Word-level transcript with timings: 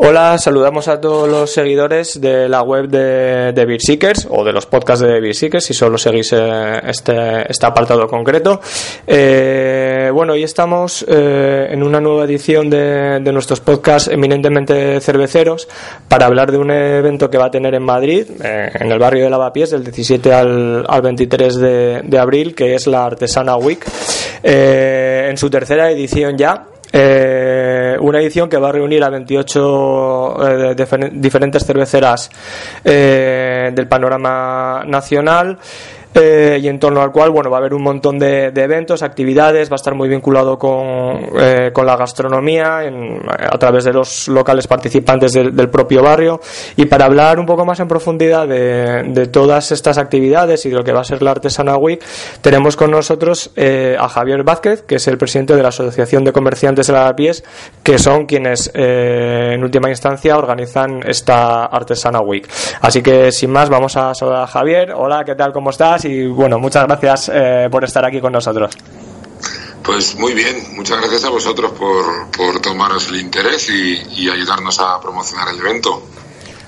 Hola, 0.00 0.38
saludamos 0.38 0.86
a 0.86 1.00
todos 1.00 1.28
los 1.28 1.52
seguidores 1.52 2.20
de 2.20 2.48
la 2.48 2.62
web 2.62 2.86
de, 2.86 3.52
de 3.52 3.66
Beer 3.66 3.80
Seekers 3.80 4.28
o 4.30 4.44
de 4.44 4.52
los 4.52 4.64
podcasts 4.64 5.04
de 5.04 5.20
Beer 5.20 5.34
Seekers, 5.34 5.64
si 5.64 5.74
solo 5.74 5.98
seguís 5.98 6.32
eh, 6.34 6.80
este, 6.86 7.50
este 7.50 7.66
apartado 7.66 8.06
concreto. 8.06 8.60
Eh, 9.04 10.08
bueno, 10.14 10.34
hoy 10.34 10.44
estamos 10.44 11.04
eh, 11.08 11.66
en 11.72 11.82
una 11.82 12.00
nueva 12.00 12.26
edición 12.26 12.70
de, 12.70 13.18
de, 13.18 13.32
nuestros 13.32 13.58
podcasts 13.58 14.08
eminentemente 14.08 15.00
cerveceros 15.00 15.66
para 16.06 16.26
hablar 16.26 16.52
de 16.52 16.58
un 16.58 16.70
evento 16.70 17.28
que 17.28 17.36
va 17.36 17.46
a 17.46 17.50
tener 17.50 17.74
en 17.74 17.82
Madrid, 17.82 18.24
en 18.40 18.92
el 18.92 18.98
barrio 19.00 19.24
de 19.24 19.30
Lavapiés, 19.30 19.72
del 19.72 19.82
17 19.82 20.32
al, 20.32 20.86
al 20.88 21.02
23 21.02 21.56
de, 21.56 22.18
abril, 22.20 22.54
que 22.54 22.76
es 22.76 22.86
la 22.86 23.04
Artesana 23.04 23.56
Week, 23.56 23.84
en 24.44 25.36
su 25.36 25.50
tercera 25.50 25.90
edición 25.90 26.38
ya. 26.38 26.66
Una 28.00 28.20
edición 28.20 28.48
que 28.48 28.56
va 28.56 28.68
a 28.68 28.72
reunir 28.72 29.02
a 29.04 29.10
28 29.10 30.72
eh, 30.72 31.10
diferentes 31.12 31.64
cerveceras 31.64 32.30
eh, 32.84 33.70
del 33.74 33.86
panorama 33.86 34.82
nacional 34.86 35.58
eh, 36.14 36.58
y 36.60 36.68
en 36.68 36.78
torno 36.78 37.02
al 37.02 37.12
cual 37.12 37.30
bueno 37.30 37.50
va 37.50 37.58
a 37.58 37.60
haber 37.60 37.74
un 37.74 37.82
montón 37.82 38.18
de, 38.18 38.46
eventos, 38.46 39.02
actividades, 39.02 39.70
va 39.70 39.74
a 39.74 39.76
estar 39.76 39.94
muy 39.94 40.08
vinculado 40.08 40.58
con, 40.58 41.28
eh, 41.38 41.70
con 41.72 41.86
la 41.86 41.96
gastronomía 41.96 42.84
en, 42.84 43.20
a 43.28 43.58
través 43.58 43.84
de 43.84 43.92
los 43.92 44.28
locales 44.28 44.66
participantes 44.66 45.32
del, 45.32 45.68
propio 45.68 46.02
barrio 46.02 46.40
y 46.76 46.86
para 46.86 47.04
hablar 47.04 47.38
un 47.38 47.44
poco 47.44 47.64
más 47.64 47.78
en 47.80 47.88
profundidad 47.88 48.48
de, 48.48 49.28
todas 49.30 49.70
estas 49.70 49.98
actividades 49.98 50.64
y 50.64 50.70
de 50.70 50.76
lo 50.76 50.84
que 50.84 50.92
va 50.92 51.00
a 51.00 51.04
ser 51.04 51.22
la 51.22 51.32
Artesana 51.32 51.76
Week 51.76 52.02
tenemos 52.40 52.74
con 52.74 52.90
nosotros 52.90 53.50
eh, 53.54 53.96
a 53.98 54.08
Javier 54.08 54.42
Vázquez 54.44 54.82
que 54.82 54.94
es 54.94 55.06
el 55.08 55.18
presidente 55.18 55.54
de 55.54 55.62
la 55.62 55.68
Asociación 55.68 56.24
de 56.24 56.32
Comerciantes 56.32 56.86
de 56.86 56.92
Lavapiés 56.94 57.44
que 57.82 57.98
son 57.98 58.24
quienes 58.24 58.70
eh, 58.74 59.52
en 59.52 59.62
última 59.62 59.90
instancia 59.90 60.38
organizan 60.38 61.00
esta 61.06 61.66
Artesana 61.66 62.20
Week 62.20 62.48
así 62.80 63.02
que 63.02 63.30
sin 63.30 63.50
más 63.50 63.68
vamos 63.68 63.96
a 63.96 64.14
saludar 64.14 64.44
a 64.44 64.46
Javier 64.46 64.92
hola 64.96 65.22
¿qué 65.24 65.34
tal? 65.34 65.52
¿cómo 65.52 65.70
estás? 65.70 65.97
Y 66.04 66.26
bueno, 66.26 66.58
muchas 66.58 66.86
gracias 66.86 67.30
eh, 67.32 67.68
por 67.70 67.84
estar 67.84 68.04
aquí 68.04 68.20
con 68.20 68.32
nosotros. 68.32 68.76
Pues 69.82 70.16
muy 70.16 70.34
bien, 70.34 70.54
muchas 70.76 70.98
gracias 70.98 71.24
a 71.24 71.30
vosotros 71.30 71.72
por, 71.72 72.30
por 72.36 72.60
tomaros 72.60 73.08
el 73.08 73.20
interés 73.20 73.70
y, 73.70 74.22
y, 74.22 74.28
ayudarnos 74.28 74.78
a 74.80 75.00
promocionar 75.00 75.48
el 75.48 75.58
evento. 75.60 76.02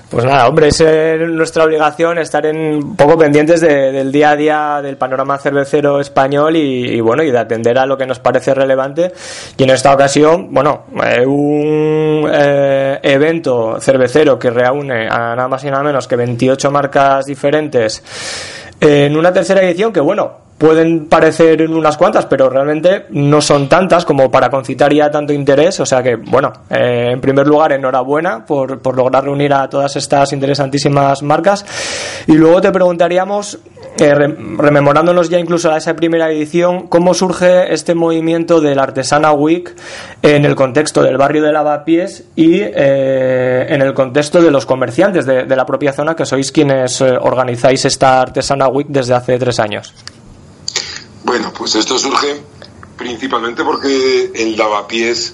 Pues 0.09 0.25
nada, 0.25 0.47
hombre, 0.47 0.67
es 0.67 0.83
nuestra 1.19 1.63
obligación 1.63 2.17
estar 2.17 2.45
en 2.45 2.57
un 2.57 2.95
poco 2.97 3.17
pendientes 3.17 3.61
de, 3.61 3.93
del 3.93 4.11
día 4.11 4.31
a 4.31 4.35
día 4.35 4.81
del 4.81 4.97
panorama 4.97 5.37
cervecero 5.37 6.01
español 6.01 6.55
y, 6.57 6.95
y, 6.95 6.99
bueno, 6.99 7.21
y 7.23 7.31
de 7.31 7.37
atender 7.37 7.77
a 7.77 7.85
lo 7.85 7.97
que 7.97 8.05
nos 8.05 8.19
parece 8.19 8.53
relevante. 8.53 9.13
Y 9.55 9.63
en 9.63 9.69
esta 9.69 9.93
ocasión, 9.93 10.47
bueno, 10.51 10.85
eh, 11.01 11.25
un 11.25 12.27
eh, 12.29 12.99
evento 13.03 13.79
cervecero 13.79 14.37
que 14.37 14.49
reúne 14.49 15.07
a 15.07 15.35
nada 15.35 15.47
más 15.47 15.63
y 15.63 15.67
nada 15.67 15.83
menos 15.83 16.07
que 16.07 16.15
28 16.15 16.71
marcas 16.71 17.25
diferentes 17.25 18.03
en 18.81 19.15
una 19.15 19.31
tercera 19.31 19.61
edición 19.61 19.93
que, 19.93 19.99
bueno, 19.99 20.40
pueden 20.61 21.07
parecer 21.07 21.67
unas 21.67 21.97
cuantas, 21.97 22.27
pero 22.27 22.47
realmente 22.47 23.07
no 23.09 23.41
son 23.41 23.67
tantas 23.67 24.05
como 24.05 24.29
para 24.29 24.51
concitar 24.51 24.93
ya 24.93 25.09
tanto 25.09 25.33
interés. 25.33 25.79
O 25.79 25.87
sea 25.87 26.03
que, 26.03 26.17
bueno, 26.17 26.53
eh, 26.69 27.09
en 27.13 27.19
primer 27.19 27.47
lugar, 27.47 27.71
enhorabuena 27.71 28.45
por, 28.45 28.79
por, 28.79 28.95
lograr 28.95 29.23
reunir 29.23 29.55
a 29.55 29.67
todas 29.67 29.95
estas 29.95 30.33
interesantísimas 30.33 31.23
marcas. 31.23 31.65
Y 32.27 32.33
luego 32.33 32.61
te 32.61 32.71
preguntaríamos, 32.71 33.57
eh, 33.97 34.13
rememorándonos 34.13 35.29
ya 35.29 35.39
incluso 35.39 35.71
a 35.71 35.77
esa 35.77 35.95
primera 35.95 36.29
edición, 36.29 36.87
cómo 36.89 37.15
surge 37.15 37.73
este 37.73 37.95
movimiento 37.95 38.61
del 38.61 38.77
Artesana 38.77 39.31
Week 39.31 39.75
en 40.21 40.45
el 40.45 40.53
contexto 40.53 41.01
del 41.01 41.17
barrio 41.17 41.41
de 41.41 41.53
Lavapiés 41.53 42.25
y 42.35 42.59
eh, 42.61 43.65
en 43.67 43.81
el 43.81 43.95
contexto 43.95 44.43
de 44.43 44.51
los 44.51 44.67
comerciantes 44.67 45.25
de, 45.25 45.45
de, 45.45 45.55
la 45.55 45.65
propia 45.65 45.91
zona, 45.91 46.15
que 46.15 46.27
sois 46.27 46.51
quienes 46.51 47.01
organizáis 47.01 47.83
esta 47.85 48.21
Artesana 48.21 48.67
Week 48.67 48.87
desde 48.89 49.15
hace 49.15 49.39
tres 49.39 49.59
años. 49.59 49.95
Bueno, 51.23 51.53
pues 51.55 51.75
esto 51.75 51.97
surge 51.99 52.41
principalmente 52.97 53.63
porque 53.63 54.31
el 54.33 54.57
Lavapiés, 54.57 55.33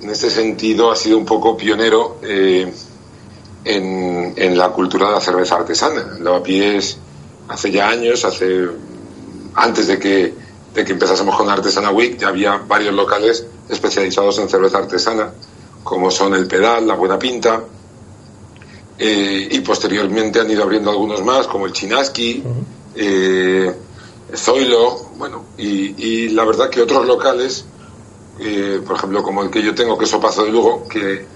en 0.00 0.10
este 0.10 0.30
sentido, 0.30 0.90
ha 0.90 0.96
sido 0.96 1.18
un 1.18 1.24
poco 1.24 1.56
pionero 1.56 2.18
eh, 2.22 2.72
en, 3.64 4.34
en, 4.36 4.58
la 4.58 4.70
cultura 4.70 5.08
de 5.08 5.14
la 5.14 5.20
cerveza 5.20 5.56
artesana. 5.56 6.16
El 6.16 6.24
Lavapiés, 6.24 6.98
hace 7.48 7.70
ya 7.70 7.88
años, 7.88 8.24
hace 8.24 8.68
antes 9.54 9.86
de 9.86 9.98
que, 9.98 10.34
de 10.74 10.84
que 10.84 10.92
empezásemos 10.92 11.36
con 11.36 11.48
Artesana 11.50 11.90
Week, 11.90 12.18
ya 12.18 12.28
había 12.28 12.56
varios 12.56 12.94
locales 12.94 13.46
especializados 13.68 14.38
en 14.38 14.48
cerveza 14.48 14.78
artesana, 14.78 15.32
como 15.82 16.10
son 16.10 16.34
el 16.34 16.46
Pedal, 16.46 16.86
la 16.86 16.94
Buena 16.94 17.18
Pinta, 17.18 17.62
eh, 18.98 19.48
y 19.50 19.60
posteriormente 19.60 20.40
han 20.40 20.50
ido 20.50 20.62
abriendo 20.62 20.90
algunos 20.90 21.22
más, 21.22 21.46
como 21.46 21.66
el 21.66 21.72
Chinaski. 21.72 22.42
Eh, 22.94 23.74
Zoilo, 24.36 25.10
bueno, 25.16 25.44
y, 25.58 26.28
la 26.30 26.44
verdad 26.44 26.70
que 26.70 26.80
otros 26.80 27.06
locales, 27.06 27.64
eh, 28.38 28.80
por 28.86 28.96
ejemplo, 28.96 29.22
como 29.22 29.42
el 29.42 29.50
que 29.50 29.62
yo 29.62 29.74
tengo, 29.74 29.98
que 29.98 30.04
es 30.04 30.10
Sopazo 30.10 30.44
de 30.44 30.50
Lugo, 30.50 30.88
que, 30.88 31.26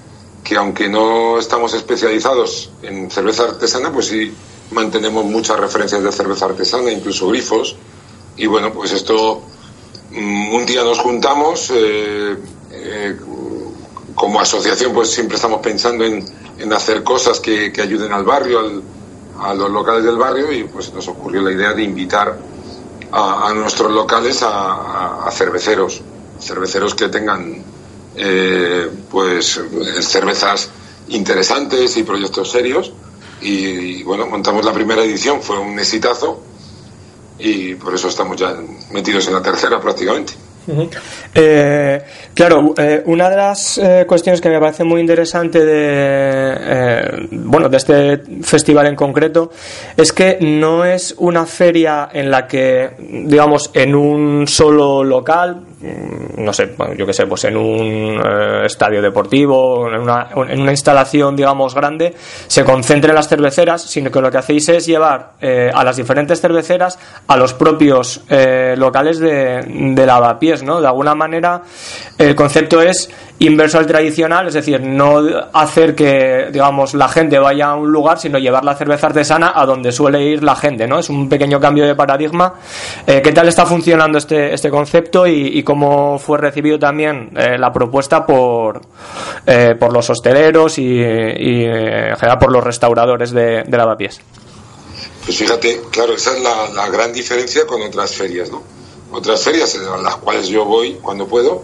que 0.43 0.57
aunque 0.57 0.89
no 0.89 1.39
estamos 1.39 1.75
especializados 1.75 2.71
en 2.83 3.11
cerveza 3.11 3.45
artesana, 3.45 3.93
pues 3.93 4.07
sí 4.07 4.33
mantenemos 4.71 5.25
muchas 5.25 5.61
referencias 5.61 6.03
de 6.03 6.11
cerveza 6.11 6.47
artesana, 6.47 6.91
incluso 6.91 7.29
grifos, 7.29 7.77
y 8.37 8.47
bueno, 8.47 8.73
pues 8.73 8.93
esto, 8.93 9.43
mm, 10.13 10.55
un 10.55 10.67
día 10.67 10.83
nos 10.83 10.99
juntamos, 10.99 11.71
eh, 11.75 12.37
eh, 12.73 13.17
como 14.15 14.41
asociación, 14.41 14.95
pues 14.95 15.11
siempre 15.11 15.37
estamos 15.37 15.61
pensando 15.61 16.05
en, 16.05 16.25
en 16.59 16.73
hacer 16.73 17.03
cosas 17.03 17.41
que, 17.41 17.71
que 17.73 17.83
ayuden 17.83 18.13
al 18.13 18.25
barrio, 18.25 18.83
a 19.39 19.53
los 19.53 19.71
locales 19.71 20.03
del 20.03 20.17
barrio, 20.17 20.51
y 20.51 20.65
pues 20.65 20.93
nos 20.95 21.07
ocurrió 21.09 21.43
la 21.43 21.53
idea 21.53 21.75
de 21.75 21.83
invitar 21.83 22.56
a, 23.13 23.49
a 23.49 23.55
nuestros 23.55 23.91
locales 23.93 24.43
a, 24.43 25.29
cerveceros, 25.33 26.03
cerveceros 26.41 26.95
que 26.95 27.09
tengan 27.09 27.63
eh, 28.17 28.91
pues 29.11 29.61
cervezas 30.01 30.71
interesantes 31.09 31.97
y 31.97 32.03
proyectos 32.03 32.51
serios. 32.51 32.93
Y, 33.41 33.99
y, 33.99 34.03
bueno, 34.03 34.27
montamos 34.27 34.65
la 34.65 34.73
primera 34.73 35.05
edición, 35.05 35.43
fue 35.43 35.59
un 35.59 35.79
exitazo 35.79 36.41
y 37.39 37.75
por 37.75 37.95
eso 37.95 38.09
estamos 38.09 38.37
ya 38.37 38.57
metidos 38.93 39.27
en 39.27 39.35
la 39.35 39.43
tercera 39.43 39.81
prácticamente. 39.81 40.33
Eh, 41.35 42.03
claro, 42.35 42.75
eh, 42.77 43.03
una 43.07 43.31
de 43.31 43.37
las 43.37 43.79
eh, 43.79 44.05
cuestiones 44.07 44.41
que 44.41 44.49
me 44.49 44.59
parece 44.59 44.85
muy 44.85 45.01
interesante 45.01 45.65
de 45.65 46.55
eh, 46.59 47.29
bueno 47.31 47.69
de 47.69 47.77
este 47.77 48.23
festival 48.43 48.87
en 48.87 48.97
concreto 48.97 49.51
es 49.97 50.13
que 50.13 50.39
no 50.41 50.85
es 50.85 51.15
una 51.19 51.47
feria 51.47 52.09
en 52.13 52.31
la 52.31 52.47
que 52.47 52.91
digamos 52.99 53.71
en 53.75 53.95
un 53.95 54.47
solo 54.49 55.05
local 55.05 55.63
no 55.79 56.53
sé, 56.55 56.75
yo 56.97 57.07
qué 57.07 57.13
sé, 57.13 57.27
pues 57.27 57.45
en 57.45 57.57
un 57.57 58.19
eh, 58.25 58.63
estadio 58.65 59.03
deportivo, 59.03 59.89
en 59.89 60.01
una, 60.01 60.29
en 60.49 60.61
una, 60.61 60.71
instalación, 60.71 61.37
digamos, 61.37 61.75
grande, 61.75 62.15
se 62.47 62.65
concentren 62.65 63.15
las 63.15 63.29
cerveceras, 63.29 63.83
sino 63.83 64.11
que 64.11 64.21
lo 64.21 64.31
que 64.31 64.39
hacéis 64.39 64.69
es 64.71 64.87
llevar 64.87 65.33
eh, 65.41 65.71
a 65.73 65.85
las 65.85 65.97
diferentes 65.97 66.41
cerveceras 66.41 66.99
a 67.27 67.37
los 67.37 67.53
propios 67.53 68.23
eh, 68.31 68.75
locales 68.79 69.19
de, 69.19 69.93
de 69.95 70.07
lavapiés, 70.07 70.63
¿no? 70.63 70.81
De 70.81 70.87
alguna 70.87 71.15
manera, 71.15 71.63
el 72.17 72.35
concepto 72.35 72.81
es 72.81 73.11
inverso 73.39 73.79
al 73.79 73.87
tradicional, 73.87 74.49
es 74.49 74.55
decir, 74.55 74.81
no 74.81 75.23
hacer 75.53 75.95
que, 75.95 76.49
digamos, 76.51 76.95
la 76.95 77.09
gente 77.09 77.39
vaya 77.39 77.71
a 77.71 77.75
un 77.75 77.91
lugar, 77.91 78.19
sino 78.19 78.39
llevar 78.39 78.65
la 78.65 78.75
cerveza 78.75 79.09
artesana 79.09 79.53
a 79.55 79.67
donde 79.67 79.93
suele 79.93 80.23
ir 80.23 80.43
la 80.43 80.57
gente, 80.57 80.87
¿no? 80.87 80.99
Es 80.99 81.11
un 81.11 81.29
pequeño 81.29 81.61
cambio 81.61 81.87
de 81.87 81.95
paradigma. 81.95 82.55
Eh, 83.07 83.21
¿Qué 83.23 83.33
tal 83.33 83.49
está 83.49 83.67
funcionando 83.67 84.19
este, 84.19 84.55
este 84.55 84.71
concepto 84.71 85.27
y, 85.27 85.59
y 85.59 85.63
cómo 85.63 86.19
fue 86.19 86.39
recibido 86.39 86.79
también 86.79 87.31
eh, 87.37 87.59
la 87.59 87.73
propuesta 87.73 88.25
por, 88.25 88.81
eh, 89.47 89.75
por 89.79 89.93
los 89.93 90.09
hosteleros 90.09 90.79
y, 90.79 90.85
y 90.85 91.65
en 91.65 92.17
general 92.17 92.39
por 92.39 92.51
los 92.51 92.65
restauradores 92.65 93.33
de, 93.33 93.65
de 93.65 93.77
lavapiés? 93.77 94.21
Pues 95.27 95.37
fíjate, 95.39 95.81
claro, 95.91 96.15
esa 96.15 96.35
es 96.37 96.41
la, 96.41 96.69
la 96.75 96.89
gran 96.89 97.13
diferencia 97.13 97.67
con 97.67 97.83
otras 97.83 98.15
ferias, 98.15 98.51
¿no? 98.51 98.63
Otras 99.11 99.43
ferias 99.43 99.77
a 99.77 100.01
las 100.01 100.17
cuales 100.17 100.49
yo 100.49 100.65
voy 100.65 100.99
cuando 101.03 101.27
puedo, 101.27 101.63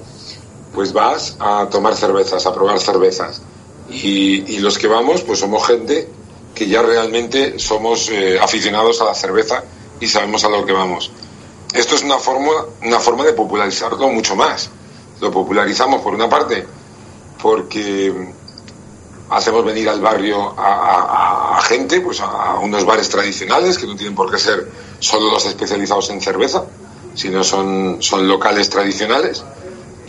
pues 0.75 0.93
vas 0.93 1.37
a 1.39 1.69
tomar 1.71 1.97
cervezas, 1.97 2.47
a 2.47 2.55
probar 2.55 2.81
cervezas. 2.81 3.43
Y, 3.91 4.59
los 4.59 4.79
que 4.79 4.87
vamos, 4.87 5.23
pues 5.23 5.41
somos 5.41 5.67
gente 5.67 6.09
que 6.55 6.67
ya 6.67 6.83
realmente 6.83 7.59
somos 7.59 8.09
eh, 8.11 8.39
aficionados 8.41 9.01
a 9.01 9.05
la 9.05 9.15
cerveza 9.15 9.65
y 10.01 10.07
sabemos 10.07 10.45
a 10.45 10.49
lo 10.49 10.65
que 10.65 10.73
vamos. 10.73 11.11
Esto 11.75 11.95
es 11.95 12.03
una 12.03 12.19
forma, 12.19 12.53
una 12.83 13.01
forma 13.01 13.25
de 13.25 13.33
popularizarlo 13.33 14.09
mucho 14.09 14.37
más. 14.37 14.71
Lo 15.21 15.31
popularizamos 15.31 16.01
por 16.01 16.15
una 16.15 16.29
parte 16.29 16.67
porque 17.43 18.33
hacemos 19.31 19.65
venir 19.65 19.89
al 19.89 20.01
barrio 20.01 20.55
a, 20.57 21.61
gente, 21.65 22.01
pues 22.01 22.21
a, 22.21 22.27
a 22.27 22.59
unos 22.59 22.85
bares 22.85 23.09
tradicionales 23.09 23.79
que 23.79 23.87
no 23.87 23.97
tienen 23.97 24.15
por 24.15 24.31
qué 24.31 24.39
ser 24.39 24.71
solo 25.01 25.31
los 25.31 25.45
especializados 25.47 26.11
en 26.11 26.21
cerveza, 26.21 26.65
sino 27.15 27.43
son, 27.45 27.99
son 28.01 28.29
locales 28.29 28.69
tradicionales 28.69 29.45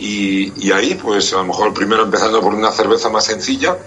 y, 0.06 0.70
ahí, 0.70 0.94
pues 0.94 1.32
a 1.32 1.36
lo 1.36 1.46
mejor 1.46 1.72
primero 1.72 2.02
empezando 2.02 2.40
por 2.42 2.54
una 2.54 2.70
cerveza 2.70 3.08
más 3.08 3.24
sencilla, 3.24 3.78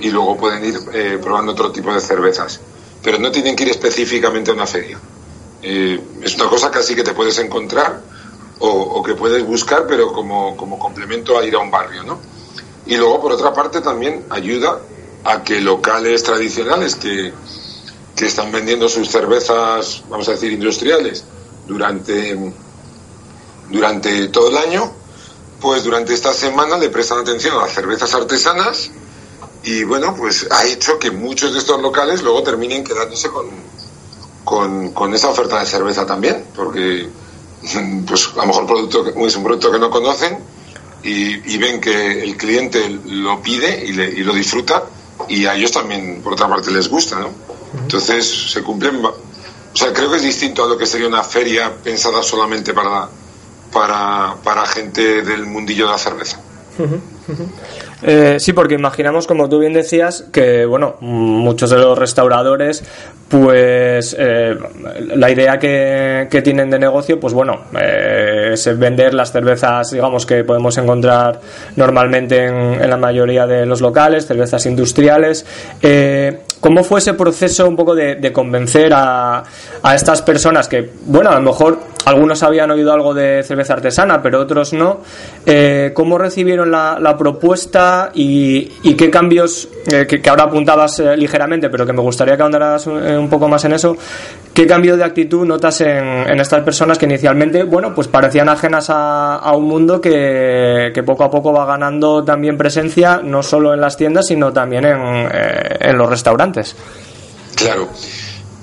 y 0.00 0.10
luego 0.10 0.36
pueden 0.36 0.64
ir 0.64 0.78
eh, 0.94 1.18
probando 1.20 1.52
otro 1.52 1.70
tipo 1.70 1.92
de 1.92 2.00
cervezas. 2.00 2.58
Pero 3.02 3.18
no 3.18 3.30
tienen 3.30 3.54
que 3.54 3.64
ir 3.64 3.70
específicamente 3.70 4.50
a 4.50 4.54
una 4.54 4.66
feria. 4.66 4.98
Eh, 5.60 6.00
es 6.22 6.34
una 6.36 6.48
cosa 6.48 6.70
casi 6.70 6.94
que 6.94 7.02
te 7.02 7.12
puedes 7.12 7.38
encontrar 7.38 8.00
o, 8.60 9.02
que 9.02 9.14
puedes 9.14 9.44
buscar, 9.44 9.86
pero 9.88 10.12
como, 10.12 10.56
como, 10.56 10.78
complemento 10.78 11.36
a 11.36 11.44
ir 11.44 11.54
a 11.56 11.58
un 11.58 11.70
barrio, 11.70 12.04
¿no? 12.04 12.18
Y 12.86 12.96
luego, 12.96 13.20
por 13.20 13.32
otra 13.32 13.52
parte, 13.52 13.80
también 13.80 14.24
ayuda 14.30 14.78
a 15.24 15.42
que 15.42 15.60
locales 15.60 16.22
tradicionales 16.22 16.94
que, 16.94 17.32
que 18.14 18.26
están 18.26 18.52
vendiendo 18.52 18.88
sus 18.88 19.08
cervezas, 19.08 20.04
vamos 20.08 20.28
a 20.28 20.32
decir, 20.32 20.52
industriales, 20.52 21.24
durante, 21.66 22.38
durante 23.68 24.28
todo 24.28 24.48
el 24.48 24.56
año, 24.56 25.01
pues 25.62 25.84
durante 25.84 26.12
esta 26.12 26.34
semana 26.34 26.76
le 26.76 26.88
prestan 26.90 27.20
atención 27.20 27.56
a 27.56 27.62
las 27.62 27.72
cervezas 27.72 28.12
artesanas 28.14 28.90
y 29.62 29.84
bueno, 29.84 30.12
pues 30.16 30.48
ha 30.50 30.66
hecho 30.66 30.98
que 30.98 31.12
muchos 31.12 31.52
de 31.52 31.60
estos 31.60 31.80
locales 31.80 32.20
luego 32.22 32.42
terminen 32.42 32.82
quedándose 32.82 33.28
con, 33.28 33.46
con, 34.44 34.92
con 34.92 35.14
esa 35.14 35.28
oferta 35.28 35.60
de 35.60 35.66
cerveza 35.66 36.04
también, 36.04 36.44
porque 36.56 37.08
pues 38.06 38.30
a 38.34 38.40
lo 38.40 38.46
mejor 38.48 38.66
producto, 38.66 39.06
es 39.06 39.36
un 39.36 39.44
producto 39.44 39.70
que 39.70 39.78
no 39.78 39.88
conocen 39.88 40.38
y, 41.04 41.56
ven 41.58 41.80
que 41.80 42.22
el 42.22 42.36
cliente 42.36 43.00
lo 43.06 43.40
pide 43.40 43.84
y, 43.86 43.90
y, 43.90 44.24
lo 44.24 44.34
disfruta 44.34 44.84
y 45.28 45.46
a 45.46 45.54
ellos 45.54 45.70
también 45.70 46.22
por 46.22 46.32
otra 46.32 46.48
parte 46.48 46.72
les 46.72 46.88
gusta, 46.88 47.20
¿no? 47.20 47.30
Entonces 47.80 48.52
se 48.52 48.62
cumplen, 48.62 49.04
o 49.04 49.14
sea, 49.74 49.92
creo 49.92 50.10
que 50.10 50.16
es 50.16 50.22
distinto 50.22 50.64
a 50.64 50.68
lo 50.68 50.76
que 50.76 50.86
sería 50.86 51.06
una 51.06 51.22
feria 51.22 51.72
pensada 51.82 52.22
solamente 52.22 52.72
para, 52.72 53.08
para, 53.72 54.36
para 54.44 54.66
gente 54.66 55.22
del 55.22 55.46
mundillo 55.46 55.86
de 55.86 55.92
la 55.92 55.98
cerveza. 55.98 56.38
Eh, 58.04 58.38
sí, 58.40 58.52
porque 58.52 58.74
imaginamos, 58.74 59.26
como 59.26 59.48
tú 59.48 59.60
bien 59.60 59.72
decías, 59.72 60.24
que 60.32 60.64
bueno, 60.66 60.96
muchos 61.00 61.70
de 61.70 61.78
los 61.78 61.96
restauradores, 61.96 62.82
pues 63.28 64.16
eh, 64.18 64.56
la 65.14 65.30
idea 65.30 65.58
que, 65.58 66.40
tienen 66.42 66.70
de 66.70 66.78
negocio, 66.78 67.20
pues 67.20 67.32
bueno, 67.32 67.60
eh, 67.80 68.50
es 68.54 68.78
vender 68.78 69.14
las 69.14 69.30
cervezas, 69.30 69.92
digamos, 69.92 70.26
que 70.26 70.42
podemos 70.42 70.76
encontrar 70.78 71.40
normalmente 71.76 72.46
en, 72.46 72.90
la 72.90 72.96
mayoría 72.96 73.46
de 73.46 73.66
los 73.66 73.80
locales, 73.80 74.26
cervezas 74.26 74.66
industriales. 74.66 75.46
¿Cómo 76.60 76.84
fue 76.84 76.98
ese 76.98 77.14
proceso 77.14 77.68
un 77.68 77.76
poco 77.76 77.94
de, 77.94 78.32
convencer 78.32 78.92
a, 78.94 79.44
a, 79.82 79.94
estas 79.94 80.22
personas 80.22 80.68
que, 80.68 80.90
bueno, 81.06 81.30
a 81.30 81.34
lo 81.34 81.42
mejor 81.42 81.91
algunos 82.06 82.42
habían 82.42 82.70
oído 82.70 82.92
algo 82.92 83.14
de 83.14 83.42
cerveza 83.42 83.74
artesana, 83.74 84.22
pero 84.22 84.40
otros 84.40 84.72
no? 84.72 85.00
Eh, 85.46 85.92
¿Cómo 85.94 86.18
recibieron 86.18 86.70
la, 86.70 87.16
propuesta 87.18 88.10
y, 88.14 88.94
qué 88.94 89.10
cambios, 89.10 89.68
eh, 89.86 90.06
que, 90.06 90.28
ahora 90.30 90.44
apuntabas 90.44 91.00
eh, 91.00 91.16
ligeramente, 91.16 91.68
pero 91.68 91.86
que 91.86 91.92
me 91.92 92.00
gustaría 92.00 92.36
que 92.36 92.42
ahondaras 92.42 92.86
un, 92.86 93.28
poco 93.28 93.48
más 93.48 93.64
en 93.64 93.72
eso, 93.72 93.96
qué 94.54 94.66
cambio 94.66 94.96
de 94.96 95.04
actitud 95.04 95.46
notas 95.46 95.80
en, 95.82 96.40
estas 96.40 96.62
personas 96.62 96.98
que 96.98 97.06
inicialmente, 97.06 97.64
bueno, 97.64 97.94
pues 97.94 98.08
parecían 98.08 98.48
ajenas 98.48 98.86
a, 98.88 99.52
un 99.54 99.64
mundo 99.64 100.00
que, 100.00 101.02
poco 101.04 101.24
a 101.24 101.30
poco 101.30 101.52
va 101.52 101.66
ganando 101.66 102.24
también 102.24 102.56
presencia, 102.56 103.20
no 103.22 103.42
solo 103.42 103.74
en 103.74 103.80
las 103.80 103.96
tiendas, 103.96 104.26
sino 104.26 104.52
también 104.52 104.84
en 104.84 105.98
los 105.98 106.08
restaurantes? 106.08 106.74
Claro. 107.54 107.88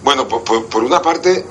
Bueno, 0.03 0.27
por, 0.27 0.83
una 0.83 1.01
parte, 1.01 1.45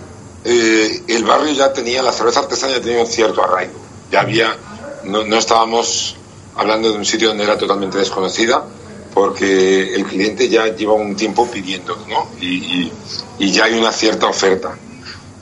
eh, 0.50 1.02
el 1.08 1.24
barrio 1.24 1.52
ya 1.52 1.74
tenía, 1.74 2.02
la 2.02 2.10
cerveza 2.10 2.40
artesana 2.40 2.72
ya 2.72 2.80
tenía 2.80 3.02
un 3.02 3.06
cierto 3.06 3.44
arraigo. 3.44 3.78
Ya 4.10 4.20
había, 4.20 4.56
no, 5.04 5.20
estábamos 5.36 6.16
hablando 6.56 6.90
de 6.90 6.96
un 6.96 7.04
sitio 7.04 7.28
donde 7.28 7.44
era 7.44 7.58
totalmente 7.58 7.98
desconocida, 7.98 8.64
porque 9.12 9.94
el 9.94 10.06
cliente 10.06 10.48
ya 10.48 10.68
lleva 10.68 10.94
un 10.94 11.14
tiempo 11.16 11.46
pidiendo, 11.50 11.98
¿no? 12.08 12.30
Y, 12.40 12.90
ya 13.38 13.64
hay 13.64 13.74
una 13.74 13.92
cierta 13.92 14.26
oferta. 14.26 14.74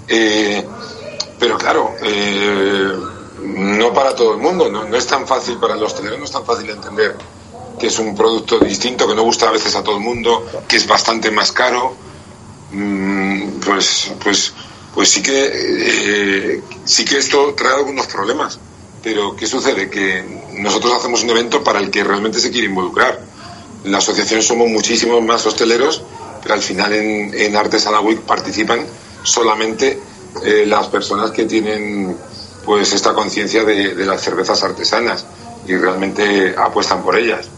Eh, 0.08 0.66
pero 1.38 1.56
claro, 1.56 1.94
eh, 2.02 2.92
no 3.44 3.92
para 3.92 4.12
todo 4.16 4.34
el 4.34 4.40
mundo, 4.40 4.68
no, 4.68 4.88
no, 4.88 4.96
es 4.96 5.06
tan 5.06 5.24
fácil 5.24 5.58
para 5.58 5.76
los 5.76 5.92
hosteleros, 5.92 6.18
no 6.18 6.24
es 6.24 6.32
tan 6.32 6.44
fácil 6.44 6.68
entender 6.68 7.14
que 7.78 7.86
es 7.86 7.98
un 8.00 8.16
producto 8.16 8.58
distinto, 8.58 9.06
que 9.06 9.14
no 9.14 9.22
gusta 9.22 9.48
a 9.48 9.52
veces 9.52 9.76
a 9.76 9.84
todo 9.84 9.98
el 9.98 10.02
mundo, 10.02 10.44
que 10.66 10.76
es 10.76 10.86
bastante 10.88 11.30
más 11.30 11.52
caro, 11.52 11.94
mm, 12.72 13.60
pues, 13.64 14.12
pues, 14.22 14.52
pues 14.96 15.10
sí 15.10 15.22
que, 15.22 15.50
eh, 15.52 16.62
sí 16.86 17.04
que 17.04 17.18
esto 17.18 17.52
trae 17.54 17.74
algunos 17.74 18.06
problemas. 18.06 18.58
Pero 19.02 19.36
¿qué 19.36 19.46
sucede? 19.46 19.90
Que 19.90 20.24
nosotros 20.54 20.94
hacemos 20.94 21.22
un 21.22 21.28
evento 21.28 21.62
para 21.62 21.80
el 21.80 21.90
que 21.90 22.02
realmente 22.02 22.40
se 22.40 22.50
quiere 22.50 22.68
involucrar. 22.68 23.20
En 23.84 23.92
la 23.92 23.98
asociación 23.98 24.40
somos 24.42 24.68
muchísimos 24.70 25.22
más 25.22 25.44
hosteleros, 25.44 26.02
pero 26.42 26.54
al 26.54 26.62
final 26.62 26.94
en, 26.94 27.34
en 27.34 27.56
Artesana 27.56 28.00
Week 28.00 28.20
participan 28.22 28.86
solamente 29.22 30.00
eh, 30.42 30.64
las 30.66 30.86
personas 30.86 31.30
que 31.30 31.44
tienen 31.44 32.16
pues 32.64 32.94
esta 32.94 33.12
conciencia 33.12 33.64
de, 33.64 33.94
de 33.94 34.06
las 34.06 34.22
cervezas 34.22 34.62
artesanas 34.62 35.26
y 35.68 35.76
realmente 35.76 36.54
apuestan 36.56 37.02
por 37.02 37.18
ellas. 37.18 37.48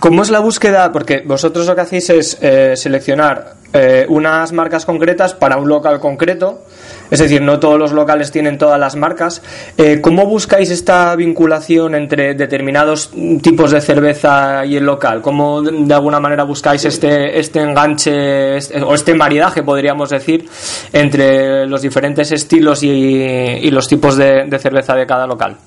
¿Cómo 0.00 0.22
es 0.22 0.30
la 0.30 0.40
búsqueda? 0.40 0.92
Porque 0.92 1.22
vosotros 1.26 1.66
lo 1.66 1.74
que 1.74 1.82
hacéis 1.82 2.08
es 2.08 2.38
eh, 2.40 2.74
seleccionar 2.74 3.56
eh, 3.74 4.06
unas 4.08 4.50
marcas 4.50 4.86
concretas 4.86 5.34
para 5.34 5.58
un 5.58 5.68
local 5.68 6.00
concreto, 6.00 6.62
es 7.10 7.18
decir, 7.18 7.42
no 7.42 7.60
todos 7.60 7.78
los 7.78 7.92
locales 7.92 8.30
tienen 8.30 8.56
todas 8.56 8.80
las 8.80 8.96
marcas. 8.96 9.42
Eh, 9.76 10.00
¿Cómo 10.00 10.24
buscáis 10.24 10.70
esta 10.70 11.14
vinculación 11.16 11.94
entre 11.94 12.32
determinados 12.32 13.10
tipos 13.42 13.72
de 13.72 13.82
cerveza 13.82 14.64
y 14.64 14.76
el 14.76 14.86
local? 14.86 15.20
¿Cómo 15.20 15.60
de 15.60 15.92
alguna 15.92 16.18
manera 16.18 16.44
buscáis 16.44 16.82
este, 16.86 17.38
este 17.38 17.60
enganche 17.60 18.56
este, 18.56 18.80
o 18.80 18.94
este 18.94 19.12
maridaje, 19.12 19.62
podríamos 19.62 20.08
decir, 20.08 20.48
entre 20.94 21.66
los 21.66 21.82
diferentes 21.82 22.32
estilos 22.32 22.82
y, 22.82 23.70
los 23.70 23.86
tipos 23.86 24.16
de 24.16 24.58
cerveza 24.58 24.94
de 24.94 25.06
cada 25.06 25.26
local? 25.26 25.58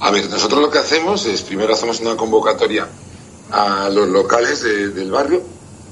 A 0.00 0.10
ver, 0.10 0.28
nosotros 0.28 0.60
lo 0.60 0.68
que 0.68 0.78
hacemos 0.78 1.24
es, 1.26 1.42
primero 1.42 1.74
hacemos 1.74 2.00
una 2.00 2.16
convocatoria 2.16 2.88
a 3.50 3.88
los 3.88 4.08
locales 4.08 4.62
del 4.62 5.10
barrio, 5.10 5.42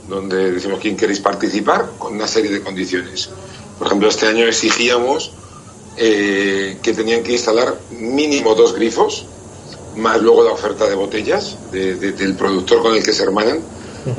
donde 0.09 0.53
decimos 0.53 0.79
quién 0.81 0.97
queréis 0.97 1.21
participar, 1.21 1.91
con 1.99 2.15
una 2.15 2.27
serie 2.27 2.51
de 2.51 2.63
condiciones. 2.63 3.31
Por 3.79 3.87
ejemplo, 3.87 4.09
este 4.09 4.27
año 4.27 4.47
exigíamos 4.47 5.33
eh, 5.97 6.79
que 6.83 6.93
tenían 6.93 7.23
que 7.23 7.33
instalar 7.33 7.77
mínimo 7.91 8.55
dos 8.55 8.75
grifos, 8.75 9.27
más 9.97 10.21
luego 10.23 10.45
la 10.45 10.53
oferta 10.53 10.89
de 10.89 10.95
botellas 10.95 11.57
del 11.73 12.35
productor 12.37 12.83
con 12.83 12.95
el 12.95 13.03
que 13.03 13.13
se 13.13 13.25
hermanan, 13.25 13.61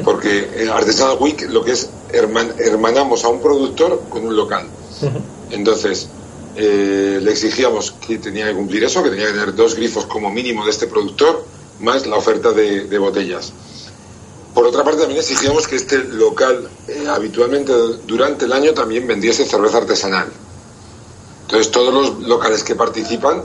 porque 0.04 0.50
en 0.58 0.70
Artisanal 0.70 1.18
Week 1.20 1.50
lo 1.50 1.64
que 1.64 1.72
es 1.72 1.90
hermanamos 2.12 3.24
a 3.24 3.30
un 3.30 3.42
productor 3.42 4.04
con 4.10 4.26
un 4.26 4.36
local. 4.36 4.68
Entonces, 5.52 6.10
eh, 6.56 7.20
le 7.22 7.32
exigíamos 7.32 7.92
que 7.92 8.18
tenía 8.18 8.48
que 8.48 8.54
cumplir 8.54 8.84
eso, 8.84 9.02
que 9.04 9.10
tenía 9.10 9.28
que 9.28 9.34
tener 9.34 9.56
dos 9.56 9.76
grifos 9.76 10.06
como 10.06 10.30
mínimo 10.30 10.66
de 10.66 10.72
este 10.72 10.88
productor, 10.88 11.46
más 11.80 12.06
la 12.06 12.18
oferta 12.18 12.52
de, 12.52 12.98
botellas. 12.98 13.54
Por 14.54 14.66
otra 14.66 14.84
parte, 14.84 15.00
también 15.00 15.20
exigíamos 15.20 15.68
que 15.68 15.76
este 15.76 16.04
local 16.04 16.70
eh, 16.88 17.06
habitualmente 17.08 17.72
durante 18.06 18.46
el 18.46 18.54
año 18.54 18.74
también 18.74 19.08
vendiese 19.08 19.46
cerveza 19.46 19.78
artesanal. 19.78 20.28
Entonces, 21.44 21.72
todos 21.72 21.94
los 21.94 22.28
locales 22.28 22.64
que 22.64 22.76
participan 22.76 23.44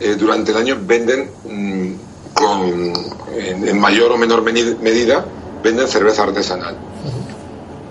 eh, 0.00 0.14
durante 0.18 0.52
el 0.52 0.58
año 0.58 0.78
venden 0.80 1.30
mm, 1.44 1.94
con, 2.34 2.92
en, 3.34 3.80
mayor 3.80 4.12
o 4.12 4.16
menor 4.16 4.42
medida, 4.42 5.24
venden 5.62 5.88
cerveza 5.88 6.22
artesanal 6.22 6.76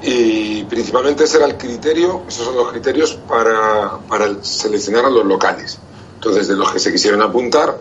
y 0.06 0.64
principalmente 0.66 1.24
ese 1.24 1.38
era 1.38 1.48
el 1.48 1.58
criterio, 1.58 2.22
esos 2.28 2.46
son 2.46 2.56
los 2.56 2.72
criterios 2.72 3.18
para, 3.28 3.98
para 4.08 4.44
seleccionar 4.44 5.06
a 5.06 5.10
los 5.10 5.26
locales. 5.26 5.80
Entonces, 6.16 6.48
de 6.48 6.56
los 6.56 6.72
que 6.72 6.80
se 6.80 6.92
quisieron 6.92 7.24
apuntar, 7.24 7.76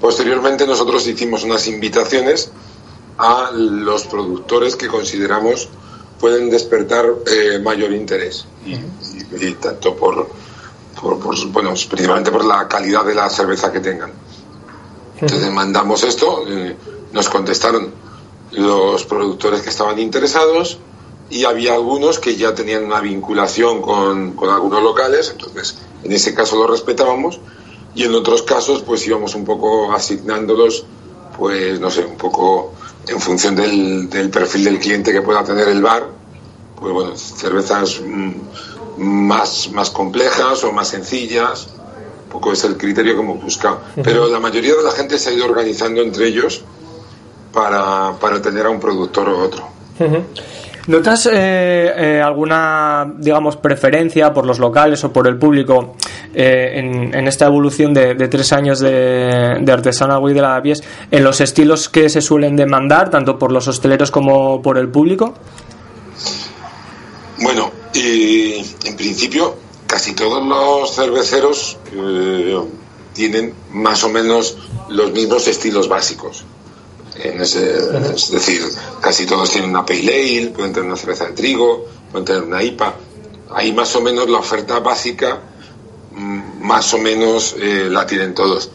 posteriormente 0.00 0.66
nosotros 0.66 1.06
hicimos 1.06 1.44
unas 1.44 1.66
invitaciones 1.68 2.50
a 3.18 3.50
los 3.52 4.06
productores 4.06 4.76
que 4.76 4.88
consideramos 4.88 5.68
pueden 6.18 6.50
despertar 6.50 7.06
eh, 7.26 7.58
mayor 7.58 7.92
interés. 7.92 8.46
Y, 8.64 9.52
tanto 9.54 9.96
por, 9.96 10.28
por, 11.00 11.16
bueno, 11.50 11.70
principalmente 11.70 12.30
por 12.30 12.44
la 12.44 12.68
calidad 12.68 13.04
de 13.04 13.14
la 13.14 13.28
cerveza 13.30 13.72
que 13.72 13.80
tengan. 13.80 14.12
Entonces 15.20 15.50
mandamos 15.50 16.02
esto, 16.02 16.44
eh, 16.48 16.76
nos 17.12 17.28
contestaron 17.28 17.92
los 18.52 19.04
productores 19.04 19.62
que 19.62 19.70
estaban 19.70 19.98
interesados, 19.98 20.78
y 21.30 21.44
había 21.44 21.74
algunos 21.74 22.18
que 22.18 22.36
ya 22.36 22.54
tenían 22.54 22.84
una 22.84 23.00
vinculación 23.00 23.80
con, 23.80 24.32
con, 24.32 24.50
algunos 24.50 24.82
locales, 24.82 25.30
entonces 25.30 25.78
en 26.02 26.12
ese 26.12 26.34
caso 26.34 26.56
lo 26.56 26.66
respetábamos 26.66 27.40
y 27.94 28.04
en 28.04 28.14
otros 28.14 28.42
casos 28.42 28.82
pues 28.82 29.06
íbamos 29.06 29.34
un 29.34 29.44
poco 29.44 29.92
asignándolos, 29.92 30.84
pues 31.36 31.80
no 31.80 31.90
sé, 31.90 32.04
un 32.04 32.16
poco 32.16 32.72
en 33.08 33.20
función 33.20 33.56
del, 33.56 34.08
del 34.08 34.30
perfil 34.30 34.64
del 34.64 34.78
cliente 34.78 35.12
que 35.12 35.22
pueda 35.22 35.42
tener 35.44 35.68
el 35.68 35.82
bar, 35.82 36.06
pues 36.78 36.92
bueno, 36.92 37.16
cervezas 37.16 38.00
mm, 38.00 38.32
más, 38.98 39.70
más 39.72 39.90
complejas 39.90 40.62
o 40.64 40.72
más 40.72 40.88
sencillas, 40.88 41.68
un 42.24 42.30
poco 42.30 42.52
es 42.52 42.62
el 42.64 42.76
criterio 42.76 43.14
que 43.14 43.20
hemos 43.20 43.42
buscado. 43.42 43.80
Pero 44.02 44.28
la 44.28 44.38
mayoría 44.38 44.74
de 44.74 44.82
la 44.82 44.92
gente 44.92 45.18
se 45.18 45.30
ha 45.30 45.32
ido 45.32 45.46
organizando 45.46 46.00
entre 46.02 46.28
ellos 46.28 46.62
para, 47.52 48.12
para 48.20 48.40
tener 48.40 48.66
a 48.66 48.70
un 48.70 48.80
productor 48.80 49.28
o 49.28 49.38
otro. 49.40 49.68
¿Notas 50.86 51.26
eh, 51.26 51.92
eh, 51.96 52.22
alguna, 52.22 53.12
digamos, 53.18 53.56
preferencia 53.56 54.32
por 54.32 54.46
los 54.46 54.58
locales 54.58 55.04
o 55.04 55.12
por 55.12 55.26
el 55.26 55.36
público 55.36 55.94
eh, 56.34 56.72
en, 57.12 57.26
esta 57.28 57.46
evolución 57.46 57.94
de, 57.94 58.14
tres 58.28 58.52
años 58.52 58.80
de, 58.80 59.58
de 59.60 59.72
Artesanal 59.72 60.22
de 60.22 60.40
la 60.40 60.60
Pies 60.62 60.82
en 61.10 61.24
los 61.24 61.40
estilos 61.40 61.88
que 61.88 62.08
se 62.08 62.20
suelen 62.20 62.56
demandar, 62.56 63.10
tanto 63.10 63.38
por 63.38 63.52
los 63.52 63.66
hosteleros 63.68 64.10
como 64.10 64.62
por 64.62 64.78
el 64.78 64.88
público? 64.88 65.34
Bueno, 67.38 67.72
en 67.94 68.96
principio 68.96 69.56
casi 69.86 70.14
todos 70.14 70.44
los 70.46 70.94
cerveceros 70.94 71.78
tienen 73.14 73.54
más 73.72 74.04
o 74.04 74.08
menos 74.08 74.56
los 74.88 75.12
mismos 75.12 75.48
estilos 75.48 75.88
básicos 75.88 76.44
es 77.22 78.30
decir, 78.30 78.62
casi 79.00 79.26
todos 79.26 79.50
tienen 79.50 79.70
una 79.70 79.84
pale 79.84 80.38
ale, 80.38 80.50
pueden 80.50 80.72
tener 80.72 80.88
una 80.88 80.96
cerveza 80.96 81.26
de 81.26 81.32
trigo, 81.32 81.86
pueden 82.10 82.24
tener 82.24 82.42
una 82.42 82.62
IPA. 82.62 82.94
Ahí 83.52 83.72
más 83.72 83.94
o 83.96 84.00
menos 84.00 84.28
la 84.28 84.38
oferta 84.38 84.78
básica, 84.80 85.40
más 86.12 86.92
o 86.94 86.98
menos 86.98 87.56
eh, 87.58 87.88
la 87.90 88.06
tienen 88.06 88.34
todos. 88.34 88.70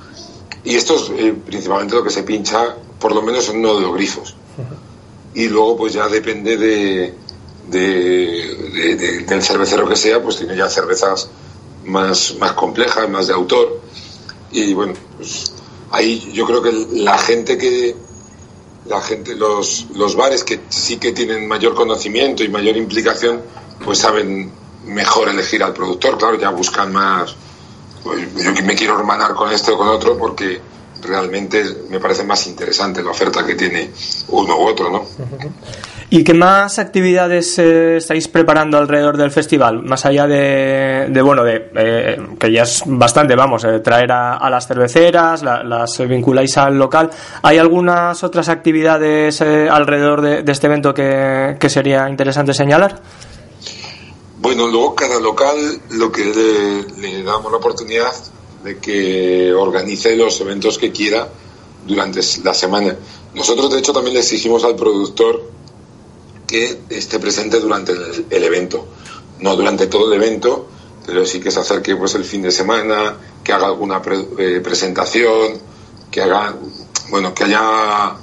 Y 0.64 0.76
esto 0.76 0.96
es 0.96 1.12
eh, 1.18 1.34
principalmente 1.46 1.96
lo 1.96 2.04
que 2.04 2.10
se 2.10 2.24
pincha, 2.24 2.76
por 3.00 3.14
lo 3.14 3.22
menos 3.22 3.50
en 3.50 3.58
uno 3.58 3.76
de 3.76 3.82
los 3.82 3.94
grifos. 3.94 4.36
Y 5.34 5.48
luego 5.50 5.78
pues 5.78 5.94
ya 5.94 6.08
depende 6.08 6.58
de, 6.58 7.14
del 7.68 9.44
cervecero 9.44 9.88
que 9.88 9.96
sea, 9.96 10.22
pues 10.24 10.38
tiene 10.38 10.56
ya 10.56 10.70
cervezas 10.70 11.30
más, 11.86 12.36
más 12.40 12.54
complejas, 12.54 13.10
más 13.10 13.28
de 13.28 13.34
autor. 13.34 13.82
Y 14.52 14.74
bueno, 14.74 14.94
pues 15.18 15.52
ahí 15.92 16.32
yo 16.34 16.46
creo 16.46 16.62
que 16.62 16.72
la 16.94 17.18
gente 17.18 17.58
que, 17.58 17.96
la 18.86 19.02
gente, 19.02 19.36
los, 19.36 19.88
los 19.94 20.16
bares 20.16 20.44
que 20.44 20.62
sí 20.70 20.98
que 20.98 21.12
tienen 21.12 21.48
mayor 21.48 21.76
conocimiento 21.76 22.44
y 22.44 22.50
mayor 22.50 22.78
implicación, 22.78 23.42
pues 23.84 24.00
saben 24.00 24.52
mejor 24.86 25.30
elegir 25.30 25.64
al 25.64 25.74
productor, 25.74 26.18
claro, 26.18 26.40
ya 26.40 26.50
buscan 26.50 26.92
más, 26.92 27.36
pues 28.04 28.28
yo 28.36 28.52
me 28.64 28.76
quiero 28.76 28.98
hermanar 28.98 29.34
con 29.34 29.52
este 29.52 29.72
o 29.72 29.78
con 29.78 29.88
otro 29.88 30.18
porque 30.18 30.62
realmente 31.02 31.64
me 31.90 32.00
parece 32.00 32.24
más 32.24 32.48
interesante 32.48 33.04
la 33.04 33.12
oferta 33.12 33.46
que 33.46 33.56
tiene 33.56 33.92
uno 34.30 34.58
u 34.58 34.68
otro, 34.68 34.90
¿no? 34.90 35.06
¿Y 36.10 36.24
qué 36.24 36.36
más 36.36 36.78
actividades 36.78 37.58
eh, 37.58 37.98
estáis 37.98 38.28
preparando 38.28 38.78
alrededor 38.78 39.18
del 39.18 39.32
festival? 39.32 39.82
Más 39.82 40.06
allá 40.06 40.28
de, 40.28 41.22
bueno, 41.24 41.44
de 41.44 41.72
eh, 41.76 42.18
que 42.40 42.52
ya 42.52 42.62
es 42.62 42.84
bastante, 42.86 43.36
vamos, 43.36 43.64
eh, 43.66 43.80
traer 43.80 44.12
a, 44.12 44.50
las 44.50 44.68
cerveceras, 44.68 45.42
las 45.42 45.98
vinculáis 46.08 46.58
al 46.58 46.78
local. 46.78 47.10
¿Hay 47.42 47.58
algunas 47.58 48.24
otras 48.24 48.50
actividades 48.50 49.42
alrededor 49.42 50.22
de, 50.22 50.52
este 50.52 50.68
evento 50.68 50.94
que, 50.94 51.58
sería 51.68 52.08
interesante 52.08 52.54
señalar? 52.54 53.02
Bueno, 54.40 54.68
luego 54.68 54.96
cada 54.96 55.20
local 55.20 55.82
lo 55.92 56.12
que 56.12 56.26
le, 56.98 57.24
damos 57.24 57.52
la 57.52 57.58
oportunidad 57.58 58.14
de 58.64 58.78
que 58.80 59.54
organice 59.54 60.16
los 60.16 60.40
eventos 60.42 60.78
que 60.78 60.92
quiera 60.92 61.30
durante 61.86 62.20
la 62.44 62.54
semana. 62.54 62.98
Nosotros, 63.34 63.72
de 63.72 63.80
hecho, 63.80 63.94
también 63.94 64.14
le 64.14 64.22
exigimos 64.22 64.64
al 64.64 64.76
productor 64.76 65.42
que 66.48 66.82
esté 66.90 67.20
presente 67.20 67.60
durante 67.60 67.94
el, 68.30 68.44
evento. 68.44 68.86
No 69.40 69.56
durante 69.56 69.88
todo 69.88 70.12
el 70.12 70.22
evento, 70.22 70.68
pero 71.06 71.26
sí 71.26 71.40
que 71.40 71.52
se 71.52 71.60
acerque 71.60 71.96
pues, 71.96 72.16
el 72.16 72.26
fin 72.26 72.42
de 72.42 72.52
semana, 72.52 73.18
que 73.44 73.54
haga 73.54 73.68
alguna 73.68 74.02
eh, 74.38 74.62
presentación, 74.64 75.60
que 76.10 76.22
haga, 76.22 76.56
bueno, 77.10 77.34
que 77.34 77.44
haya 77.44 78.16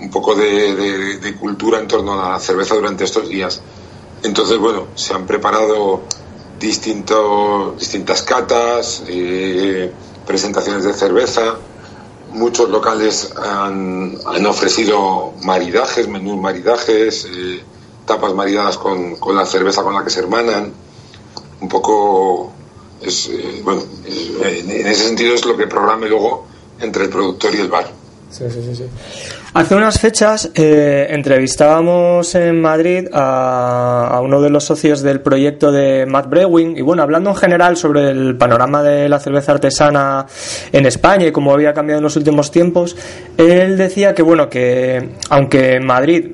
un 0.00 0.10
poco 0.10 0.34
de, 0.34 1.36
cultura 1.40 1.78
en 1.78 1.88
torno 1.88 2.12
a 2.12 2.32
la 2.32 2.40
cerveza 2.40 2.74
durante 2.74 3.04
estos 3.04 3.28
días. 3.28 3.60
Entonces, 4.24 4.58
bueno, 4.58 4.86
se 4.94 5.12
han 5.12 5.26
preparado 5.26 6.00
distintas 6.58 8.22
catas, 8.22 9.04
eh, 9.06 9.92
presentaciones 10.26 10.84
de 10.84 10.94
cerveza, 10.94 11.56
muchos 12.32 12.70
locales 12.70 13.32
han, 13.36 14.16
ofrecido 14.46 15.34
maridajes, 15.42 16.08
menús 16.08 16.40
maridajes, 16.40 17.26
eh, 17.30 17.62
tapas 18.06 18.34
maridadas 18.34 18.78
con, 18.78 19.18
la 19.36 19.44
cerveza 19.44 19.82
con 19.82 19.94
la 19.94 20.02
que 20.02 20.10
se 20.10 20.20
hermanan. 20.20 20.72
Un 21.60 21.68
poco, 21.68 22.50
eh, 23.02 23.60
bueno, 23.62 23.82
en 24.06 24.86
ese 24.86 25.04
sentido 25.04 25.34
es 25.34 25.44
lo 25.44 25.56
que 25.56 25.66
programe 25.66 26.08
luego 26.08 26.46
entre 26.80 27.04
el 27.04 27.10
productor 27.10 27.54
y 27.54 27.60
el 27.60 27.68
bar. 27.68 27.90
Sí, 28.30 28.44
sí, 28.50 28.74
sí. 28.74 28.84
Hace 29.54 29.76
unas 29.76 30.00
fechas 30.00 30.50
eh, 30.56 31.06
entrevistábamos 31.10 32.34
en 32.34 32.60
Madrid 32.60 33.06
a, 33.12 34.20
uno 34.20 34.40
de 34.40 34.50
los 34.50 34.64
socios 34.64 35.00
del 35.00 35.20
proyecto 35.20 35.70
de 35.70 36.06
Matt 36.06 36.28
Brewing 36.28 36.76
y 36.76 36.80
bueno, 36.80 37.04
hablando 37.04 37.30
en 37.30 37.36
general 37.36 37.76
sobre 37.76 38.10
el 38.10 38.36
panorama 38.36 38.82
de 38.82 39.08
la 39.08 39.20
cerveza 39.20 39.52
artesana 39.52 40.26
en 40.72 40.86
España 40.86 41.26
y 41.26 41.30
cómo 41.30 41.52
había 41.52 41.72
cambiado 41.72 41.98
en 41.98 42.02
los 42.02 42.16
últimos 42.16 42.50
tiempos, 42.50 42.96
él 43.38 43.78
decía 43.78 44.12
que 44.12 44.22
bueno, 44.22 44.48
que 44.48 45.10
aunque 45.30 45.76
en 45.76 45.86
Madrid, 45.86 46.32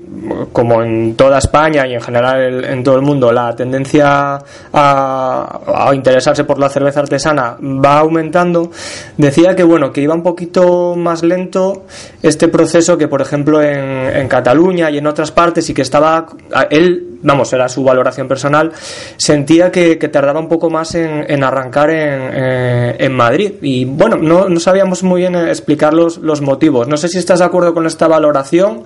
como 0.54 0.82
en 0.82 1.14
toda 1.14 1.40
España 1.40 1.86
y 1.86 1.92
en 1.92 2.00
general 2.00 2.64
en 2.64 2.82
todo 2.82 2.96
el 2.96 3.02
mundo, 3.02 3.32
la 3.32 3.54
tendencia 3.54 4.38
a, 4.72 5.60
a 5.66 5.94
interesarse 5.94 6.44
por 6.44 6.58
la 6.58 6.70
cerveza 6.70 7.00
artesana 7.00 7.58
va 7.60 7.98
aumentando, 7.98 8.70
decía 9.18 9.54
que 9.54 9.62
bueno, 9.62 9.92
que 9.92 10.00
iba 10.00 10.14
un 10.14 10.22
poquito 10.22 10.96
más 10.96 11.22
lento 11.22 11.84
este 12.22 12.48
proceso 12.48 12.96
que 12.96 13.09
por 13.10 13.20
ejemplo, 13.20 13.62
en, 13.62 14.28
Cataluña 14.28 14.90
y 14.90 14.98
en 14.98 15.06
otras 15.06 15.32
partes 15.32 15.68
y 15.68 15.74
que 15.74 15.82
estaba, 15.82 16.26
él, 16.70 17.18
vamos, 17.22 17.52
era 17.52 17.68
su 17.68 17.82
valoración 17.84 18.28
personal, 18.28 18.72
sentía 19.16 19.70
que, 19.70 19.96
tardaba 19.96 20.40
un 20.40 20.48
poco 20.48 20.70
más 20.70 20.94
en, 20.94 21.44
arrancar 21.44 21.90
eh, 21.92 22.96
en, 22.98 23.12
Madrid. 23.12 23.54
Y 23.60 23.84
bueno, 23.84 24.16
no, 24.16 24.60
sabíamos 24.60 25.02
muy 25.02 25.22
bien 25.22 25.34
explicar 25.34 25.92
los, 25.92 26.18
los, 26.18 26.40
motivos. 26.40 26.88
No 26.88 26.96
sé 26.96 27.08
si 27.08 27.18
estás 27.18 27.40
de 27.40 27.44
acuerdo 27.44 27.74
con 27.74 27.86
esta 27.86 28.08
valoración 28.08 28.84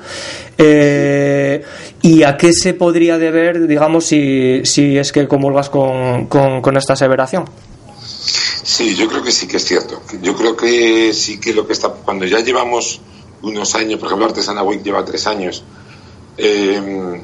eh, 0.59 1.63
y 2.03 2.23
a 2.23 2.37
qué 2.37 2.53
se 2.53 2.75
podría 2.75 3.19
deber, 3.19 3.67
digamos, 3.67 4.07
si, 4.07 4.63
si 4.65 4.99
es 4.99 5.13
que 5.13 5.29
comulgas 5.29 5.71
con, 5.71 6.27
con, 6.27 6.63
con 6.63 6.77
esta 6.77 6.95
aseveración. 6.95 7.45
Sí, 8.65 8.97
yo 8.97 9.07
creo 9.09 9.23
que 9.23 9.31
sí 9.31 9.47
que 9.47 9.59
es 9.59 9.65
cierto. 9.65 10.03
Yo 10.23 10.35
creo 10.35 10.57
que 10.57 11.13
sí 11.13 11.39
que 11.39 11.53
lo 11.53 11.67
que 11.67 11.75
está, 11.75 11.91
cuando 11.91 12.25
ya 12.25 12.41
llevamos 12.41 13.01
unos 13.45 13.75
años, 13.75 13.99
por 13.99 14.07
ejemplo, 14.07 14.27
Artesana 14.27 14.63
Week 14.63 14.83
lleva 14.83 15.05
tres 15.05 15.27
años, 15.27 15.63
eh, 16.37 17.21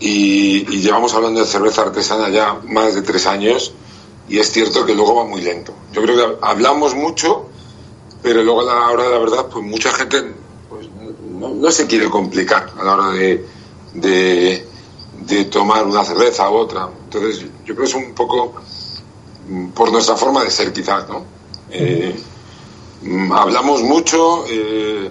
y, 0.00 0.64
llevamos 0.80 1.14
hablando 1.14 1.40
de 1.40 1.46
cerveza 1.46 1.82
artesana 1.82 2.28
ya 2.28 2.60
más 2.66 2.94
de 2.94 3.02
tres 3.02 3.26
años, 3.26 3.72
y 4.28 4.38
es 4.38 4.50
cierto 4.50 4.84
que 4.84 4.94
luego 4.94 5.14
va 5.14 5.24
muy 5.24 5.40
lento. 5.40 5.74
Yo 5.92 6.02
creo 6.02 6.16
que 6.16 6.38
hablamos 6.42 6.94
mucho, 6.94 7.46
pero 8.22 8.42
luego 8.42 8.62
a 8.62 8.64
la 8.64 8.90
hora 8.90 9.04
de 9.04 9.10
la 9.10 9.18
verdad, 9.18 9.46
pues 9.50 9.64
mucha 9.64 9.92
gente 9.92 10.34
pues, 10.68 10.88
no, 10.90 11.70
se 11.70 11.86
quiere 11.86 12.08
complicar 12.10 12.72
a 12.78 12.84
la 12.84 12.94
hora 12.94 13.08
de, 13.10 13.46
de, 13.94 15.44
tomar 15.50 15.86
una 15.86 16.04
cerveza 16.04 16.50
u 16.50 16.54
otra. 16.54 16.88
Entonces, 17.04 17.40
yo 17.64 17.74
creo 17.74 17.78
que 17.78 17.84
es 17.84 17.94
un 17.94 18.14
poco 18.14 18.54
mm, 19.48 19.68
por 19.68 19.92
nuestra 19.92 20.16
forma 20.16 20.42
de 20.42 20.50
ser, 20.50 20.72
quizás, 20.72 21.08
¿no? 21.08 21.24
Eh, 21.70 22.14
mm, 23.02 23.32
hablamos 23.32 23.82
mucho, 23.82 24.44
eh, 24.48 25.10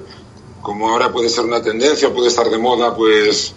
como 0.64 0.90
ahora 0.90 1.12
puede 1.12 1.30
ser 1.30 1.44
una 1.44 1.62
tendencia, 1.62 2.12
puede 2.12 2.30
estar 2.30 2.50
de 2.50 2.58
moda, 2.58 2.96
pues, 2.96 3.54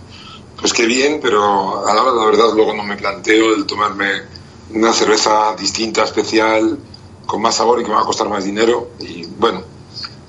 pues 0.60 0.72
qué 0.72 0.84
bien, 0.86 1.20
pero 1.22 1.86
a 1.86 1.94
la 1.94 2.02
hora 2.02 2.12
la 2.12 2.26
verdad 2.26 2.54
luego 2.54 2.74
no 2.74 2.82
me 2.82 2.96
planteo 2.96 3.54
el 3.54 3.64
tomarme 3.64 4.22
una 4.74 4.92
cerveza 4.92 5.54
distinta, 5.58 6.02
especial, 6.02 6.78
con 7.24 7.40
más 7.40 7.54
sabor 7.54 7.80
y 7.80 7.84
que 7.84 7.88
me 7.88 7.94
va 7.94 8.02
a 8.02 8.04
costar 8.04 8.28
más 8.28 8.44
dinero. 8.44 8.90
Y 8.98 9.24
bueno, 9.24 9.62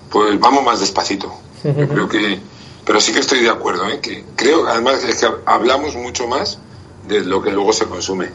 pues 0.09 0.39
vamos 0.39 0.63
más 0.63 0.79
despacito. 0.79 1.33
Yo 1.63 1.87
creo 1.87 2.07
que, 2.07 2.39
pero 2.85 3.01
sí 3.01 3.11
que 3.11 3.19
estoy 3.19 3.39
de 3.41 3.49
acuerdo, 3.49 3.89
¿eh? 3.89 3.99
que 3.99 4.23
creo, 4.35 4.67
además 4.67 5.03
es 5.03 5.19
que 5.19 5.27
hablamos 5.45 5.95
mucho 5.95 6.27
más 6.27 6.59
de 7.07 7.21
lo 7.21 7.41
que 7.41 7.51
luego 7.51 7.73
se 7.73 7.85
consume. 7.85 8.29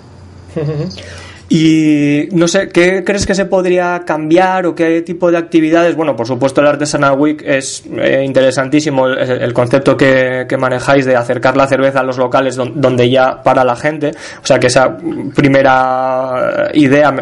Y 1.54 2.30
no 2.32 2.48
sé, 2.48 2.70
¿qué 2.70 3.04
crees 3.04 3.26
que 3.26 3.34
se 3.34 3.44
podría 3.44 4.04
cambiar 4.06 4.64
o 4.64 4.74
qué 4.74 5.02
tipo 5.02 5.30
de 5.30 5.36
actividades? 5.36 5.94
Bueno, 5.94 6.16
por 6.16 6.26
supuesto, 6.26 6.62
el 6.62 6.66
Artisanal 6.66 7.18
Week 7.18 7.42
es 7.44 7.84
eh, 7.94 8.22
interesantísimo 8.24 9.06
el, 9.06 9.52
concepto 9.52 9.94
que, 9.94 10.46
manejáis 10.58 11.04
de 11.04 11.14
acercar 11.14 11.54
la 11.54 11.66
cerveza 11.66 12.00
a 12.00 12.04
los 12.04 12.16
locales 12.16 12.56
donde 12.56 13.10
ya 13.10 13.42
para 13.42 13.64
la 13.64 13.76
gente. 13.76 14.12
O 14.42 14.46
sea, 14.46 14.58
que 14.58 14.68
esa 14.68 14.96
primera 15.36 16.70
idea 16.72 17.14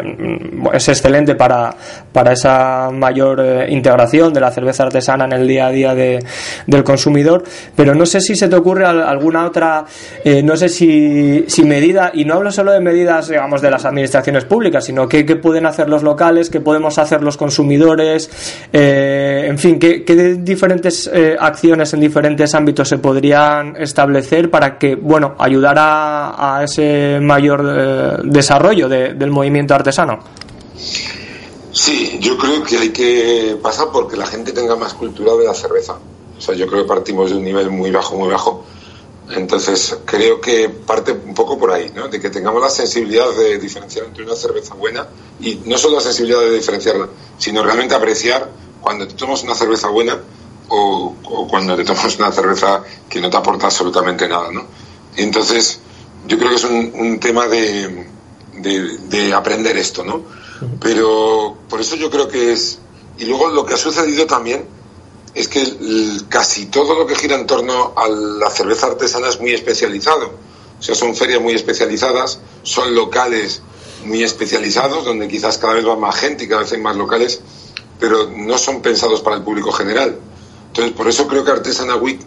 es 0.71 0.87
excelente 0.87 1.35
para, 1.35 1.75
para 2.13 2.31
esa 2.31 2.89
mayor 2.89 3.41
eh, 3.41 3.65
integración 3.69 4.31
de 4.31 4.39
la 4.39 4.51
cerveza 4.51 4.83
artesana 4.83 5.25
en 5.25 5.33
el 5.33 5.45
día 5.45 5.67
a 5.67 5.71
día 5.71 5.93
de, 5.93 6.23
del 6.67 6.85
consumidor. 6.85 7.43
Pero 7.75 7.93
no 7.93 8.05
sé 8.05 8.21
si 8.21 8.37
se 8.37 8.47
te 8.47 8.55
ocurre 8.55 8.85
alguna 8.85 9.45
otra, 9.45 9.83
eh, 10.23 10.41
no 10.41 10.55
sé 10.55 10.69
si, 10.69 11.43
si 11.49 11.65
medida, 11.65 12.11
y 12.13 12.23
no 12.23 12.35
hablo 12.35 12.49
solo 12.49 12.71
de 12.71 12.79
medidas, 12.79 13.27
digamos, 13.27 13.61
de 13.61 13.69
las 13.69 13.83
administraciones 13.83 14.20
públicas, 14.47 14.85
sino 14.85 15.07
qué, 15.07 15.23
pueden 15.35 15.65
hacer 15.65 15.89
los 15.89 16.03
locales, 16.03 16.49
qué 16.49 16.61
podemos 16.61 16.97
hacer 16.97 17.21
los 17.21 17.37
consumidores, 17.37 18.29
eh, 18.71 19.45
en 19.47 19.57
fin, 19.57 19.79
qué, 19.79 20.03
diferentes 20.39 21.09
eh, 21.13 21.35
acciones 21.39 21.93
en 21.93 21.99
diferentes 21.99 22.53
ámbitos 22.55 22.87
se 22.87 22.97
podrían 22.97 23.75
establecer 23.77 24.49
para 24.49 24.77
que, 24.77 24.95
bueno, 24.95 25.35
ayudar 25.37 25.75
a, 25.77 26.61
ese 26.63 27.19
mayor 27.21 27.65
eh, 27.65 28.17
desarrollo 28.23 28.87
del 28.87 29.31
movimiento 29.31 29.73
artesano. 29.73 30.19
Sí, 31.71 32.17
yo 32.19 32.37
creo 32.37 32.63
que 32.63 32.77
hay 32.77 32.89
que 32.89 33.57
pasar 33.61 33.87
porque 33.91 34.17
la 34.17 34.25
gente 34.25 34.51
tenga 34.51 34.75
más 34.75 34.93
cultura 34.93 35.33
de 35.35 35.45
la 35.45 35.53
cerveza. 35.53 35.97
O 36.37 36.41
sea, 36.41 36.55
yo 36.55 36.67
creo 36.67 36.83
que 36.83 36.87
partimos 36.87 37.29
de 37.29 37.37
un 37.37 37.43
nivel 37.43 37.69
muy 37.69 37.91
bajo, 37.91 38.17
muy 38.17 38.29
bajo 38.29 38.60
entonces, 39.29 39.97
creo 40.05 40.41
que 40.41 40.69
parte 40.69 41.11
un 41.11 41.33
poco 41.33 41.57
por 41.57 41.71
ahí, 41.71 41.91
¿no? 41.95 42.07
De 42.07 42.19
que 42.19 42.29
tengamos 42.29 42.61
la 42.61 42.69
sensibilidad 42.69 43.29
de 43.31 43.59
diferenciar 43.59 44.05
entre 44.05 44.23
una 44.23 44.35
cerveza 44.35 44.73
buena 44.73 45.07
y 45.39 45.61
no 45.65 45.77
solo 45.77 45.95
la 45.95 46.01
sensibilidad 46.01 46.41
de 46.41 46.51
diferenciarla, 46.51 47.07
sino 47.37 47.63
realmente 47.63 47.95
apreciar 47.95 48.49
cuando 48.81 49.07
te 49.07 49.13
tomas 49.13 49.43
una 49.43 49.55
cerveza 49.55 49.87
buena 49.89 50.19
o, 50.69 51.15
cuando 51.49 51.75
te 51.75 51.83
tomas 51.83 52.17
una 52.17 52.31
cerveza 52.31 52.83
que 53.09 53.21
no 53.21 53.29
te 53.29 53.37
aporta 53.37 53.67
absolutamente 53.67 54.27
nada, 54.27 54.51
¿no? 54.51 54.65
entonces, 55.17 55.79
yo 56.27 56.37
creo 56.37 56.49
que 56.49 56.55
es 56.55 56.63
un, 56.63 57.19
tema 57.19 57.47
de, 57.47 58.07
de, 58.53 59.33
aprender 59.33 59.75
esto, 59.77 60.03
¿no? 60.05 60.23
Pero 60.79 61.57
por 61.67 61.81
eso 61.81 61.95
yo 61.95 62.09
creo 62.09 62.27
que 62.27 62.53
es... 62.53 62.79
Y 63.17 63.25
luego 63.25 63.49
lo 63.49 63.65
que 63.65 63.73
ha 63.73 63.77
sucedido 63.77 64.25
también 64.27 64.65
es 65.33 65.47
que 65.47 65.63
casi 66.29 66.65
todo 66.65 66.95
lo 66.95 67.05
que 67.05 67.15
gira 67.15 67.35
en 67.35 67.47
torno 67.47 67.93
a 67.95 68.07
la 68.07 68.49
cerveza 68.49 68.87
artesana 68.87 69.29
es 69.29 69.39
muy 69.39 69.51
especializado. 69.51 70.31
O 70.79 70.83
sea, 70.83 70.95
son 70.95 71.15
ferias 71.15 71.41
muy 71.41 71.53
especializadas, 71.53 72.39
son 72.63 72.95
locales 72.95 73.61
muy 74.03 74.23
especializados, 74.23 75.05
donde 75.05 75.27
quizás 75.27 75.57
cada 75.57 75.73
vez 75.73 75.87
va 75.87 75.95
más 75.95 76.15
gente 76.15 76.43
y 76.43 76.47
cada 76.47 76.61
vez 76.61 76.71
hay 76.71 76.81
más 76.81 76.95
locales, 76.95 77.39
pero 77.99 78.29
no 78.35 78.57
son 78.57 78.81
pensados 78.81 79.21
para 79.21 79.37
el 79.37 79.43
público 79.43 79.71
general. 79.71 80.17
Entonces, 80.67 80.93
por 80.93 81.07
eso 81.07 81.27
creo 81.27 81.45
que 81.45 81.51
Artesana 81.51 81.95
Week 81.95 82.19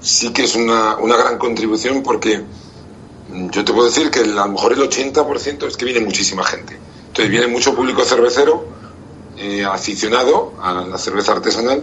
sí 0.00 0.32
que 0.32 0.44
es 0.44 0.54
una, 0.54 0.96
una 0.96 1.16
gran 1.16 1.38
contribución, 1.38 2.02
porque 2.02 2.42
yo 3.30 3.64
te 3.64 3.72
puedo 3.72 3.86
decir 3.86 4.10
que 4.10 4.20
a 4.20 4.26
lo 4.26 4.48
mejor 4.48 4.72
el 4.72 4.80
80% 4.80 5.66
es 5.66 5.76
que 5.76 5.84
viene 5.84 6.00
muchísima 6.00 6.44
gente. 6.44 6.78
Entonces, 7.08 7.30
viene 7.30 7.46
mucho 7.46 7.74
público 7.74 8.04
cervecero, 8.04 8.64
eh, 9.36 9.64
aficionado 9.64 10.54
a 10.62 10.72
la 10.72 10.98
cerveza 10.98 11.32
artesanal, 11.32 11.82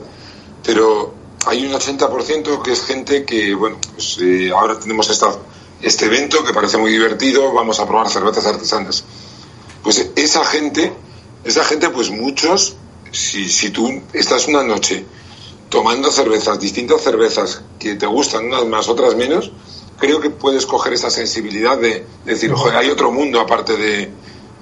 pero 0.65 1.13
hay 1.45 1.65
un 1.65 1.73
80% 1.73 2.61
que 2.61 2.71
es 2.71 2.83
gente 2.83 3.23
que, 3.23 3.53
bueno, 3.53 3.77
pues, 3.93 4.17
eh, 4.21 4.51
ahora 4.51 4.79
tenemos 4.79 5.09
esta, 5.09 5.35
este 5.81 6.05
evento 6.05 6.43
que 6.43 6.53
parece 6.53 6.77
muy 6.77 6.91
divertido, 6.91 7.53
vamos 7.53 7.79
a 7.79 7.87
probar 7.87 8.09
cervezas 8.09 8.45
artesanas. 8.47 9.03
Pues 9.83 10.09
esa 10.15 10.43
gente, 10.43 10.91
esa 11.43 11.63
gente, 11.63 11.89
pues 11.89 12.09
muchos, 12.09 12.75
si, 13.11 13.47
si 13.47 13.69
tú 13.69 14.01
estás 14.13 14.47
una 14.47 14.63
noche 14.63 15.05
tomando 15.69 16.11
cervezas, 16.11 16.59
distintas 16.59 17.01
cervezas 17.01 17.61
que 17.77 17.95
te 17.95 18.07
gustan, 18.07 18.45
unas 18.45 18.65
más, 18.65 18.89
otras 18.89 19.15
menos, 19.15 19.51
creo 19.99 20.19
que 20.19 20.31
puedes 20.31 20.65
coger 20.65 20.93
esa 20.93 21.11
sensibilidad 21.11 21.77
de, 21.77 22.05
decir, 22.25 22.51
joder, 22.51 22.77
hay 22.77 22.89
otro 22.89 23.11
mundo 23.11 23.39
aparte 23.39 23.77
de, 23.77 24.09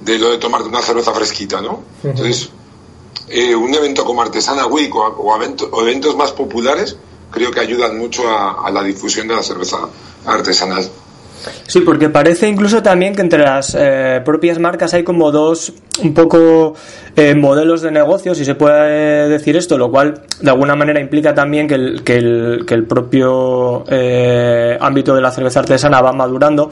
de 0.04 0.20
lo 0.20 0.32
de 0.32 0.38
tomarte 0.38 0.68
una 0.68 0.82
cerveza 0.82 1.14
fresquita, 1.14 1.62
¿no? 1.62 1.84
Entonces, 2.04 2.50
eh, 3.30 3.56
un 3.56 3.74
evento 3.74 4.04
como 4.04 4.22
Artesana 4.22 4.68
Week 4.68 4.94
o, 4.96 5.82
eventos 5.82 6.16
más 6.16 6.32
populares 6.32 6.98
creo 7.32 7.52
que 7.52 7.60
ayudan 7.62 7.98
mucho 7.98 8.24
a, 8.28 8.70
la 8.70 8.84
difusión 8.84 9.28
de 9.28 9.36
la 9.36 9.42
cerveza 9.42 9.78
artesanal. 10.26 10.88
Sí, 11.68 11.82
porque 11.82 12.10
parece 12.10 12.48
incluso 12.48 12.84
también 12.84 13.16
que 13.16 13.22
entre 13.22 13.44
las 13.44 13.76
eh, 13.78 14.22
propias 14.24 14.60
marcas 14.60 14.94
hay 14.94 15.04
como 15.04 15.32
dos 15.32 15.74
un 16.02 16.14
poco 16.14 16.76
eh, 17.16 17.34
modelos 17.34 17.82
de 17.82 17.92
negocio, 17.92 18.36
si 18.36 18.46
se 18.46 18.56
puede 18.56 19.28
decir 19.30 19.58
esto, 19.58 19.78
lo 19.78 19.90
cual 19.90 20.22
de 20.40 20.50
alguna 20.52 20.76
manera 20.76 21.02
implica 21.02 21.34
también 21.34 21.68
que 21.68 21.76
el, 21.76 22.04
que 22.04 22.16
el, 22.18 22.66
que 22.68 22.76
el 22.76 22.86
propio 22.86 23.84
ámbito 24.80 25.16
de 25.16 25.22
la 25.22 25.32
cerveza 25.32 25.62
artesana 25.62 26.02
va 26.02 26.14
madurando 26.14 26.70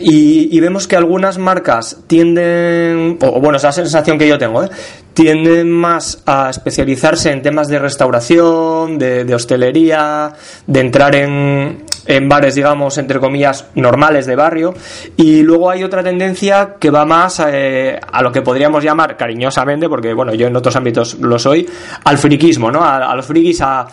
y, 0.00 0.60
vemos 0.60 0.86
que 0.86 0.96
algunas 0.96 1.38
marcas 1.38 1.98
tienden, 2.06 3.18
o, 3.20 3.40
bueno, 3.40 3.56
es 3.56 3.62
la 3.64 3.72
sensación 3.72 4.18
que 4.18 4.28
yo 4.28 4.38
tengo, 4.38 4.62
¿eh? 4.62 4.70
tienden 5.18 5.72
más 5.72 6.22
a 6.26 6.50
especializarse 6.50 7.32
en 7.32 7.42
temas 7.42 7.66
de 7.66 7.80
restauración, 7.80 8.98
de, 8.98 9.34
hostelería, 9.34 10.32
de 10.64 10.80
entrar 10.80 11.16
en, 11.16 11.84
en, 12.06 12.28
bares, 12.28 12.54
digamos, 12.54 12.98
entre 12.98 13.18
comillas, 13.18 13.66
normales 13.74 14.26
de 14.26 14.36
barrio. 14.36 14.74
Y 15.16 15.42
luego 15.42 15.70
hay 15.70 15.82
otra 15.82 16.04
tendencia 16.04 16.76
que 16.78 16.90
va 16.90 17.04
más 17.04 17.42
eh, 17.44 17.98
a 18.12 18.22
lo 18.22 18.30
que 18.30 18.42
podríamos 18.42 18.84
llamar 18.84 19.16
cariñosamente, 19.16 19.88
porque 19.88 20.14
bueno, 20.14 20.34
yo 20.34 20.46
en 20.46 20.54
otros 20.54 20.76
ámbitos 20.76 21.14
lo 21.14 21.36
soy, 21.36 21.68
al 22.04 22.16
friquismo, 22.16 22.70
¿no? 22.70 22.84
A, 22.84 23.16
los 23.16 23.26
frikis, 23.26 23.60
a, 23.60 23.88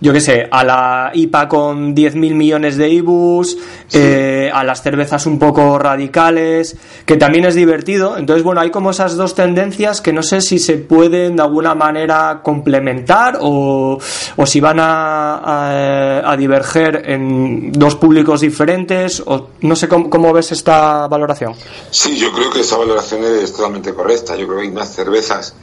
yo 0.00 0.12
qué 0.12 0.20
sé, 0.20 0.48
a 0.50 0.64
la 0.64 1.10
IPA 1.12 1.48
con 1.48 1.94
10.000 1.94 2.34
millones 2.34 2.76
de 2.76 2.88
IBUs, 2.88 3.56
eh, 3.92 4.50
a 4.52 4.62
las 4.62 4.82
cervezas 4.82 5.26
un 5.26 5.38
poco 5.38 5.78
radicales, 5.78 6.76
que 7.04 7.16
también 7.16 7.46
es 7.46 7.54
divertido. 7.54 8.16
Entonces, 8.16 8.44
bueno, 8.44 8.60
hay 8.60 8.70
como 8.70 8.90
esas 8.90 9.16
dos 9.16 9.34
tendencias 9.34 10.00
que 10.00 10.12
no 10.12 10.22
sé 10.22 10.40
si 10.40 10.58
se 10.58 10.76
pueden 10.76 11.36
de 11.36 11.42
alguna 11.42 11.74
manera 11.74 12.40
complementar 12.42 13.38
o, 13.40 13.98
o 14.36 14.46
si 14.46 14.60
van 14.60 14.78
a, 14.80 16.30
a, 16.30 16.36
diverger 16.36 17.02
en 17.06 17.72
dos 17.72 17.96
públicos 17.96 18.40
diferentes 18.40 19.22
o 19.26 19.48
no 19.62 19.74
sé 19.74 19.88
cómo, 19.88 20.32
ves 20.32 20.52
esta 20.52 21.08
valoración. 21.08 21.54
Sí, 21.90 22.16
yo 22.16 22.32
creo 22.32 22.50
que 22.50 22.60
esa 22.60 22.76
valoración 22.76 23.24
es 23.24 23.52
totalmente 23.52 23.92
correcta. 23.92 24.36
Yo 24.36 24.46
creo 24.46 24.58
que 24.58 24.66
hay 24.66 24.72
unas 24.72 24.94
cervezas 24.94 25.54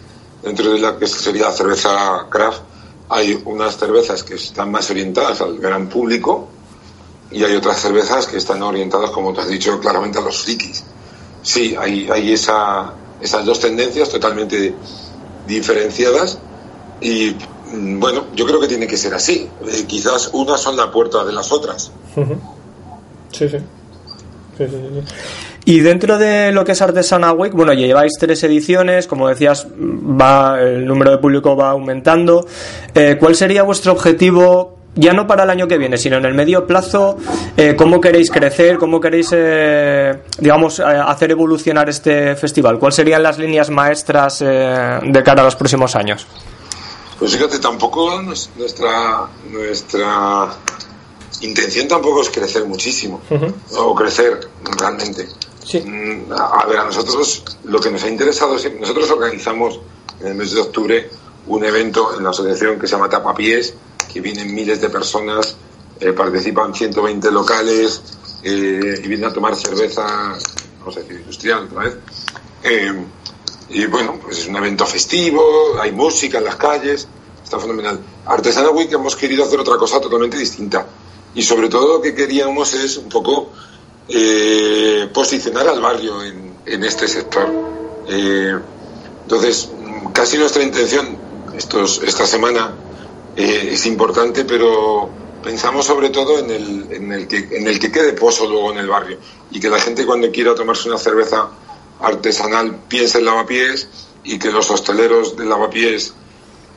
dentro 0.43 0.71
de 0.71 0.79
la 0.79 0.97
que 0.97 1.07
sería 1.07 1.43
la 1.43 1.51
cerveza 1.51 2.27
craft 2.29 2.74
hay 3.09 3.41
unas 3.45 3.77
cervezas 3.77 4.23
que 4.23 4.35
están 4.35 4.71
más 4.71 4.89
orientadas 4.89 5.41
al 5.41 5.57
gran 5.57 5.87
público 5.87 6.47
y 7.31 7.43
hay 7.43 7.55
otras 7.55 7.79
cervezas 7.79 8.27
que 8.27 8.37
están 8.37 8.61
orientadas, 8.63 9.11
como 9.11 9.33
te 9.33 9.41
has 9.41 9.47
dicho, 9.47 9.79
claramente 9.79 10.19
a 10.19 10.21
los 10.21 10.43
frikis. 10.43 10.83
Sí, 11.41 11.75
hay, 11.77 12.09
hay 12.09 12.33
esa, 12.33 12.93
esas 13.21 13.45
dos 13.45 13.59
tendencias 13.59 14.09
totalmente 14.09 14.73
diferenciadas 15.47 16.39
y 17.01 17.35
mm, 17.73 17.99
bueno, 17.99 18.25
yo 18.35 18.45
creo 18.45 18.59
que 18.59 18.67
tiene 18.67 18.87
que 18.87 18.97
ser 18.97 19.13
así. 19.13 19.49
Eh, 19.67 19.85
quizás 19.87 20.29
unas 20.33 20.61
son 20.61 20.77
la 20.77 20.91
puerta 20.91 21.23
de 21.23 21.33
las 21.33 21.51
otras. 21.51 21.91
Sí, 23.31 23.49
sí. 23.49 23.57
Y 25.65 25.79
dentro 25.79 26.17
de 26.17 26.51
lo 26.51 26.63
que 26.63 26.73
es 26.73 26.81
Artesana 26.81 27.33
Week, 27.33 27.53
bueno, 27.53 27.73
lleváis 27.73 28.13
tres 28.19 28.43
ediciones, 28.43 29.07
como 29.07 29.27
decías, 29.27 29.67
va 29.67 30.61
el 30.61 30.85
número 30.85 31.11
de 31.11 31.17
público 31.17 31.55
va 31.55 31.71
aumentando. 31.71 32.45
Eh, 32.93 33.17
¿Cuál 33.19 33.35
sería 33.35 33.63
vuestro 33.63 33.91
objetivo 33.91 34.75
ya 34.95 35.13
no 35.13 35.27
para 35.27 35.43
el 35.43 35.49
año 35.49 35.67
que 35.67 35.77
viene, 35.77 35.97
sino 35.97 36.17
en 36.17 36.25
el 36.25 36.33
medio 36.33 36.65
plazo, 36.65 37.17
eh, 37.57 37.75
cómo 37.77 37.99
queréis 37.99 38.31
crecer, 38.31 38.77
cómo 38.77 38.99
queréis, 38.99 39.29
eh, 39.33 40.21
digamos, 40.39 40.79
eh, 40.79 40.83
hacer 40.83 41.31
evolucionar 41.31 41.89
este 41.89 42.35
festival. 42.35 42.79
¿Cuáles 42.79 42.95
serían 42.95 43.21
las 43.21 43.37
líneas 43.37 43.69
maestras 43.69 44.39
de 44.39 45.23
cara 45.23 45.41
a 45.41 45.45
los 45.45 45.55
próximos 45.55 45.95
años? 45.95 46.25
Pues 47.19 47.33
fíjate, 47.33 47.59
tampoco 47.59 48.21
nuestra 48.21 49.27
nuestra 49.49 50.49
intención 51.41 51.87
tampoco 51.87 52.21
es 52.21 52.29
crecer 52.29 52.65
muchísimo 52.65 53.21
o 53.77 53.95
crecer 53.95 54.47
realmente. 54.77 55.27
Mm, 55.73 56.31
a 56.31 56.65
ver, 56.67 56.77
a 56.77 56.85
nosotros 56.85 57.43
lo 57.63 57.79
que 57.79 57.89
nos 57.89 58.03
ha 58.03 58.09
interesado 58.09 58.55
es 58.55 58.71
nosotros 58.79 59.09
organizamos 59.09 59.79
en 60.21 60.27
el 60.27 60.35
mes 60.35 60.51
de 60.51 60.61
octubre 60.61 61.09
un 61.47 61.63
evento 61.63 62.15
en 62.15 62.23
la 62.23 62.29
asociación 62.29 62.79
que 62.79 62.87
se 62.87 62.95
llama 62.95 63.09
Tapapiés 63.09 63.73
que 64.11 64.21
vienen 64.21 64.53
miles 64.55 64.79
de 64.79 64.89
personas, 64.89 65.57
eh, 65.99 66.13
participan 66.13 66.73
120 66.73 67.31
locales 67.31 68.01
eh, 68.43 69.01
y 69.03 69.07
vienen 69.07 69.25
a 69.25 69.33
tomar 69.33 69.55
cerveza, 69.55 70.31
a 70.33 70.89
decir, 70.89 71.19
industrial 71.19 71.65
otra 71.65 71.83
vez. 71.83 71.97
Eh, 72.63 72.93
y 73.69 73.85
bueno, 73.87 74.17
pues 74.21 74.39
es 74.39 74.47
un 74.47 74.55
evento 74.55 74.85
festivo, 74.85 75.77
hay 75.81 75.91
música 75.91 76.37
en 76.37 76.45
las 76.45 76.55
calles, 76.55 77.07
está 77.43 77.59
fenomenal. 77.59 77.99
Artesana 78.25 78.69
Week 78.69 78.91
hemos 78.93 79.17
querido 79.17 79.43
hacer 79.43 79.59
otra 79.59 79.75
cosa 79.77 79.99
totalmente 79.99 80.37
distinta. 80.37 80.85
Y 81.33 81.41
sobre 81.41 81.67
todo 81.67 81.97
lo 81.97 82.01
que 82.01 82.15
queríamos 82.15 82.73
es 82.73 82.95
un 82.95 83.09
poco 83.09 83.51
posicionar 85.13 85.67
al 85.67 85.81
barrio 85.81 86.23
en, 86.23 86.83
este 86.83 87.07
sector. 87.07 87.47
entonces, 88.07 89.69
casi 90.13 90.37
nuestra 90.37 90.63
intención 90.63 91.17
estos, 91.57 92.01
esta 92.03 92.25
semana 92.25 92.73
eh, 93.35 93.69
es 93.71 93.85
importante, 93.85 94.45
pero 94.45 95.09
pensamos 95.43 95.85
sobre 95.85 96.09
todo 96.09 96.39
en 96.39 96.49
el, 96.49 96.87
en, 96.91 97.11
el 97.11 97.27
que, 97.27 97.37
en 97.51 97.67
el 97.67 97.79
que 97.79 97.91
quede 97.91 98.13
pozo 98.13 98.47
luego 98.47 98.71
en 98.71 98.79
el 98.79 98.87
barrio 98.87 99.19
y 99.51 99.59
que 99.59 99.69
la 99.69 99.79
gente 99.79 100.05
cuando 100.05 100.31
quiera 100.31 100.55
tomarse 100.55 100.89
una 100.89 100.97
cerveza 100.97 101.49
artesanal 101.99 102.79
piense 102.87 103.19
en 103.19 103.25
lavapiés 103.25 103.87
y 104.23 104.39
que 104.39 104.51
los 104.51 104.69
hosteleros 104.71 105.37
de 105.37 105.45
lavapiés 105.45 106.13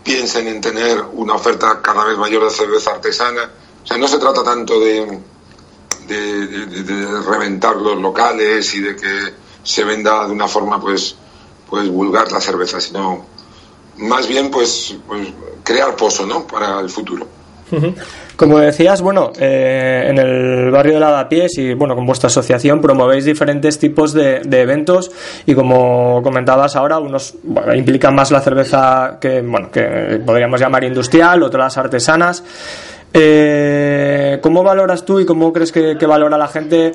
piensen 0.04 0.48
en 0.48 0.60
tener 0.60 1.02
una 1.12 1.34
oferta 1.34 1.80
cada 1.82 2.04
vez 2.04 2.18
mayor 2.18 2.44
de 2.44 2.50
cerveza 2.50 2.92
artesana. 2.92 3.50
O 3.82 3.86
sea, 3.86 3.96
no 3.96 4.06
se 4.06 4.18
trata 4.18 4.42
tanto 4.42 4.78
de, 4.80 5.18
de, 6.08 7.22
reventar 7.28 7.76
los 7.76 8.00
locales 8.00 8.74
y 8.74 8.80
de 8.80 8.96
que 8.96 9.34
se 9.62 9.84
venda 9.84 10.26
de 10.26 10.32
una 10.32 10.48
forma 10.48 10.80
pues 10.80 11.16
pues 11.68 11.88
vulgar 11.88 12.32
la 12.32 12.40
cerveza, 12.40 12.80
sino 12.80 13.26
más 13.98 14.26
bien 14.26 14.50
pues, 14.50 14.96
pues 15.06 15.28
crear 15.62 15.94
pozo, 15.96 16.26
¿no? 16.26 16.46
Para 16.46 16.80
el 16.80 16.88
futuro. 16.88 17.26
Como 18.36 18.58
decías, 18.58 19.02
bueno, 19.02 19.32
eh, 19.38 20.06
en 20.08 20.16
el 20.16 20.70
barrio 20.70 20.94
de 20.94 21.00
Lavapiés 21.00 21.58
y 21.58 21.74
bueno, 21.74 21.94
con 21.94 22.06
vuestra 22.06 22.28
asociación 22.28 22.80
promovéis 22.80 23.26
diferentes 23.26 23.78
tipos 23.78 24.14
de, 24.14 24.40
eventos 24.50 25.10
y 25.44 25.54
como 25.54 26.22
comentabas 26.22 26.76
ahora, 26.76 26.98
unos 26.98 27.34
implican 27.74 28.14
más 28.14 28.30
la 28.30 28.40
cerveza 28.40 29.18
que, 29.20 29.42
bueno, 29.42 29.70
que 29.70 30.22
podríamos 30.24 30.60
llamar 30.60 30.84
industrial, 30.84 31.42
otras 31.42 31.76
artesanas. 31.76 32.42
Eh, 33.12 34.38
¿Cómo 34.42 34.62
valoras 34.62 35.04
tú 35.04 35.20
y 35.20 35.26
cómo 35.26 35.52
crees 35.52 35.72
que, 35.72 35.94
valora 36.06 36.36
la 36.36 36.48
gente 36.48 36.92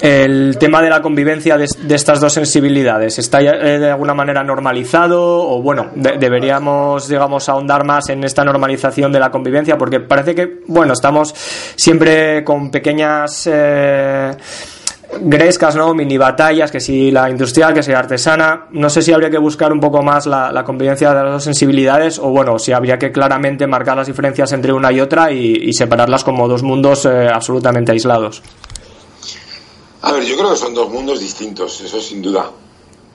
el 0.00 0.56
tema 0.58 0.82
de 0.82 0.90
la 0.90 1.00
convivencia 1.00 1.56
de, 1.56 1.66
estas 1.94 2.20
dos 2.20 2.32
sensibilidades? 2.32 3.18
¿Está 3.18 3.40
eh, 3.40 3.78
de 3.78 3.90
alguna 3.90 4.14
manera 4.14 4.42
normalizado 4.42 5.48
o 5.48 5.62
bueno, 5.62 5.90
deberíamos 5.94 7.08
digamos 7.08 7.48
ahondar 7.48 7.84
más 7.84 8.08
en 8.08 8.24
esta 8.24 8.44
normalización 8.44 9.12
de 9.12 9.20
la 9.20 9.30
convivencia? 9.30 9.78
Porque 9.78 10.00
parece 10.00 10.34
que, 10.34 10.60
bueno, 10.66 10.92
estamos 10.92 11.34
siempre 11.76 12.42
con 12.44 12.70
pequeñas... 12.70 13.48
Eh, 13.50 14.32
grescas, 15.20 15.76
¿no? 15.76 15.94
Mini 15.94 16.18
batallas, 16.18 16.70
que 16.70 16.80
si 16.80 17.10
la 17.10 17.30
industrial, 17.30 17.74
que 17.74 17.82
si 17.82 17.90
la 17.90 18.00
artesana. 18.00 18.66
No 18.70 18.90
sé 18.90 19.02
si 19.02 19.12
habría 19.12 19.30
que 19.30 19.38
buscar 19.38 19.72
un 19.72 19.80
poco 19.80 20.02
más 20.02 20.26
la, 20.26 20.64
convivencia 20.64 21.10
de 21.10 21.22
las 21.22 21.32
dos 21.32 21.44
sensibilidades 21.44 22.18
o, 22.18 22.28
bueno, 22.28 22.58
si 22.58 22.72
habría 22.72 22.98
que 22.98 23.12
claramente 23.12 23.66
marcar 23.66 23.96
las 23.96 24.06
diferencias 24.06 24.52
entre 24.52 24.72
una 24.72 24.92
y 24.92 25.00
otra 25.00 25.30
y, 25.32 25.72
separarlas 25.72 26.22
como 26.24 26.46
dos 26.46 26.62
mundos 26.62 27.04
eh, 27.04 27.28
absolutamente 27.28 27.92
aislados. 27.92 28.42
A 30.02 30.12
ver, 30.12 30.24
yo 30.24 30.36
creo 30.36 30.50
que 30.50 30.56
son 30.56 30.74
dos 30.74 30.90
mundos 30.90 31.20
distintos, 31.20 31.80
eso 31.80 32.00
sin 32.00 32.22
duda. 32.22 32.50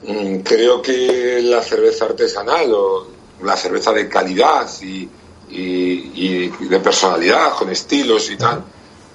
Mm, 0.08 0.38
creo 0.40 0.82
que 0.82 1.42
la 1.44 1.62
cerveza 1.62 2.06
artesanal 2.06 2.72
o 2.74 3.08
la 3.44 3.56
cerveza 3.56 3.94
de 3.94 4.10
calidad 4.10 4.68
y, 4.82 5.10
y 5.50 6.48
de 6.48 6.80
personalidad, 6.80 7.54
con 7.54 7.70
estilos 7.70 8.30
y 8.30 8.38
tal, 8.38 8.64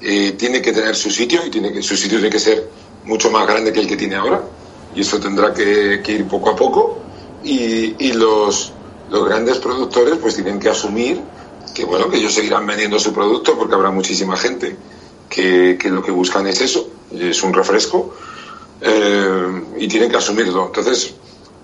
eh, 0.01 0.33
tiene 0.33 0.61
que 0.61 0.73
tener 0.73 0.95
su 0.97 1.11
sitio 1.11 1.47
y 1.47 1.51
tiene 1.51 1.73
que, 1.73 1.83
su 1.83 1.97
sitio 1.97 2.19
tiene 2.19 2.31
que 2.31 2.41
ser 2.41 2.69
mucho 3.05 3.31
más 3.31 3.47
grande 3.47 3.73
que 3.73 3.81
el 3.81 3.87
que 3.87 3.97
tiene 3.97 4.17
ahora. 4.17 4.43
Y 4.95 5.01
eso 5.01 5.19
tendrá 5.19 5.53
que, 5.53 6.03
ir 6.07 6.27
poco 6.27 6.51
a 6.51 6.57
poco. 6.57 6.99
Y, 7.43 8.13
los, 8.13 8.73
los 9.11 9.29
grandes 9.29 9.59
productores 9.59 10.17
pues 10.17 10.35
tienen 10.35 10.59
que 10.59 10.71
asumir 10.71 11.21
que 11.75 11.85
bueno 11.85 12.09
que 12.09 12.19
ellos 12.19 12.33
seguirán 12.33 12.67
vendiendo 12.67 12.99
su 12.99 13.13
producto 13.13 13.59
porque 13.59 13.75
habrá 13.75 13.91
muchísima 13.91 14.37
gente 14.37 14.77
que, 15.29 15.77
lo 15.91 16.03
que 16.03 16.11
buscan 16.11 16.47
es 16.47 16.61
eso 16.61 16.89
es 17.13 17.43
un 17.43 17.53
refresco 17.53 18.15
eh, 18.81 19.63
y 19.77 19.89
tienen 19.89 20.11
que 20.11 20.17
asumirlo. 20.17 20.67
Entonces 20.67 21.15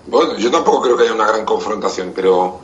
bueno 0.05 0.37
yo 0.37 0.51
tampoco 0.51 0.81
creo 0.81 0.97
que 0.97 1.03
haya 1.03 1.13
una 1.13 1.27
gran 1.27 1.45
confrontación 1.45 2.11
pero 2.13 2.59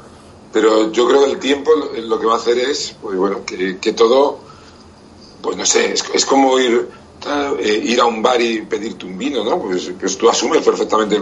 pero 0.54 0.92
yo 0.92 1.08
creo 1.08 1.26
que 1.26 1.32
el 1.32 1.40
tiempo 1.40 1.72
lo 1.96 2.20
que 2.20 2.26
va 2.26 2.34
a 2.34 2.38
hacer 2.38 2.60
es 2.60 2.96
pues 3.02 3.18
bueno 3.18 3.46
que, 3.46 3.78
que 3.80 3.94
todo 3.94 4.47
pues 5.42 5.58
no 5.58 5.66
sé, 5.66 5.94
es, 5.94 6.26
como 6.26 6.60
ir, 6.60 6.90
eh, 7.60 7.82
ir 7.84 8.00
a 8.00 8.06
un 8.06 8.22
bar 8.22 8.42
y 8.42 8.62
pedirte 8.62 9.06
un 9.06 9.18
vino, 9.18 9.44
¿no? 9.44 9.60
Pues, 9.62 9.92
pues 10.00 10.18
tú 10.18 10.30
asumes 10.30 10.64
perfectamente 10.64 11.20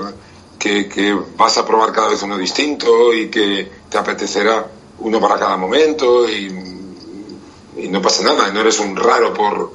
que, 0.60 1.18
vas 1.38 1.58
a 1.58 1.66
probar 1.66 1.92
cada 1.92 2.10
vez 2.10 2.22
uno 2.24 2.38
distinto 2.38 3.14
y 3.14 3.30
que 3.30 3.70
te 3.90 3.98
apetecerá 3.98 4.68
uno 5.00 5.20
para 5.20 5.38
cada 5.38 5.58
momento 5.58 6.30
y, 6.30 6.64
no 7.90 8.02
pasa 8.02 8.24
nada, 8.24 8.52
no 8.52 8.62
eres 8.62 8.80
un 8.80 8.96
raro 8.96 9.34
por, 9.34 9.74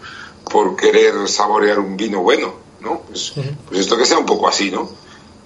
por 0.51 0.75
querer 0.75 1.29
saborear 1.29 1.79
un 1.79 1.97
vino 1.97 2.23
bueno, 2.23 2.55
¿no? 2.81 3.03
Pues, 3.07 3.35
pues, 3.69 3.81
esto 3.81 3.97
que 3.97 4.07
sea 4.07 4.19
un 4.19 4.27
poco 4.27 4.49
así, 4.49 4.71
¿no? 4.71 4.91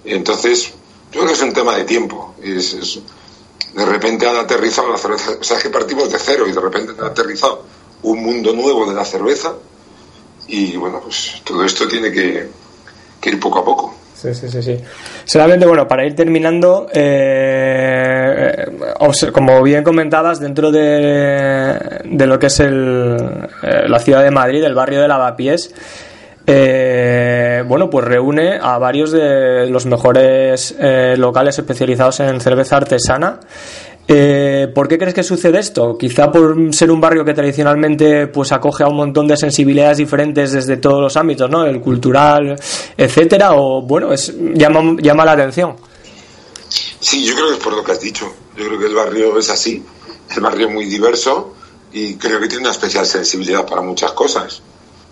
Entonces, 0.03 0.73
yo 1.11 1.21
creo 1.21 1.27
que 1.27 1.33
es 1.33 1.41
un 1.41 1.53
tema 1.53 1.75
de 1.75 1.83
tiempo. 1.83 2.35
Es, 2.41 2.99
de 3.73 3.85
repente 3.85 4.27
han 4.27 4.37
aterrizado 4.37 4.89
la 4.89 4.97
cerveza, 4.97 5.31
o 5.39 5.43
sea, 5.43 5.59
que 5.59 5.69
partimos 5.69 6.09
de 6.09 6.17
cero 6.17 6.47
y 6.47 6.53
de 6.53 6.61
repente 6.61 6.93
han 6.97 7.07
aterrizado 7.07 7.63
un 8.05 8.23
mundo 8.23 8.53
nuevo 8.53 8.87
de 8.87 8.95
la 8.95 9.03
cerveza 9.03 9.53
y 10.47 10.77
bueno, 10.77 10.99
pues 11.01 11.41
todo 11.43 11.63
esto 11.63 11.87
tiene 11.87 12.11
que, 12.11 12.47
ir 13.23 13.39
poco 13.39 13.59
a 13.59 13.65
poco. 13.65 13.95
Sí, 14.13 14.33
sí, 14.33 14.61
sí. 14.61 14.77
Solamente, 15.25 15.65
bueno, 15.65 15.87
para 15.87 16.05
ir 16.05 16.15
terminando, 16.15 16.87
eh, 16.93 18.65
como 19.33 19.61
bien 19.61 19.83
comentabas, 19.83 20.39
dentro 20.39 20.71
de, 20.71 22.01
de 22.05 22.27
lo 22.27 22.39
que 22.39 22.47
es 22.47 22.59
el, 22.59 23.17
eh, 23.63 23.85
la 23.87 23.99
ciudad 23.99 24.23
de 24.23 24.31
Madrid, 24.31 24.63
el 24.63 24.73
barrio 24.73 25.01
de 25.01 25.07
Lavapiés, 25.07 25.73
eh, 26.47 27.63
bueno, 27.67 27.89
pues 27.89 28.05
reúne 28.05 28.59
a 28.61 28.77
varios 28.77 29.11
de 29.11 29.67
los 29.67 29.87
mejores 29.87 30.75
eh, 30.79 31.15
locales 31.17 31.57
especializados 31.57 32.19
en 32.19 32.39
cerveza 32.39 32.77
artesana 32.77 33.39
eh, 34.07 34.71
¿Por 34.73 34.87
qué 34.87 34.99
crees 34.99 35.15
que 35.15 35.23
sucede 35.23 35.59
esto? 35.59 35.97
Quizá 35.97 36.31
por 36.31 36.55
ser 36.73 36.91
un 36.91 37.01
barrio 37.01 37.25
que 37.25 37.33
tradicionalmente 37.33 38.27
pues 38.27 38.51
acoge 38.51 38.83
a 38.83 38.87
un 38.87 38.97
montón 38.97 39.27
de 39.27 39.35
sensibilidades 39.35 39.97
diferentes 39.97 40.51
desde 40.51 40.77
todos 40.77 41.01
los 41.01 41.17
ámbitos, 41.17 41.49
¿no? 41.49 41.65
El 41.65 41.81
cultural, 41.81 42.55
etcétera, 42.95 43.55
o 43.55 43.81
bueno, 43.81 44.13
es 44.13 44.31
llama, 44.53 44.95
llama 45.01 45.25
la 45.25 45.31
atención. 45.31 45.75
Sí, 46.99 47.25
yo 47.25 47.33
creo 47.33 47.47
que 47.47 47.53
es 47.53 47.59
por 47.59 47.73
lo 47.73 47.83
que 47.83 47.93
has 47.93 47.99
dicho. 47.99 48.31
Yo 48.55 48.67
creo 48.67 48.79
que 48.79 48.85
el 48.85 48.93
barrio 48.93 49.39
es 49.39 49.49
así, 49.49 49.83
el 50.35 50.41
barrio 50.41 50.69
muy 50.69 50.85
diverso 50.85 51.55
y 51.91 52.15
creo 52.15 52.39
que 52.39 52.47
tiene 52.47 52.63
una 52.63 52.71
especial 52.71 53.07
sensibilidad 53.07 53.65
para 53.65 53.81
muchas 53.81 54.11
cosas. 54.11 54.61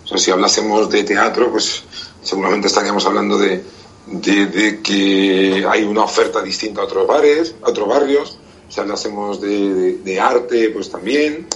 O 0.04 0.06
sea, 0.06 0.18
si 0.18 0.30
hablásemos 0.30 0.88
de 0.88 1.02
teatro, 1.02 1.50
pues 1.50 1.82
seguramente 2.22 2.68
estaríamos 2.68 3.04
hablando 3.06 3.38
de, 3.38 3.64
de 4.06 4.80
que 4.82 5.66
hay 5.68 5.82
una 5.82 6.04
oferta 6.04 6.42
distinta 6.42 6.82
a 6.82 6.84
otros 6.84 7.08
bares, 7.08 7.56
a 7.60 7.70
otros 7.70 7.88
barrios 7.88 8.38
si 8.68 8.80
hablásemos 8.80 9.40
de, 9.40 9.98
de, 9.98 10.20
arte, 10.20 10.70
pues 10.70 10.90
también. 10.90 11.46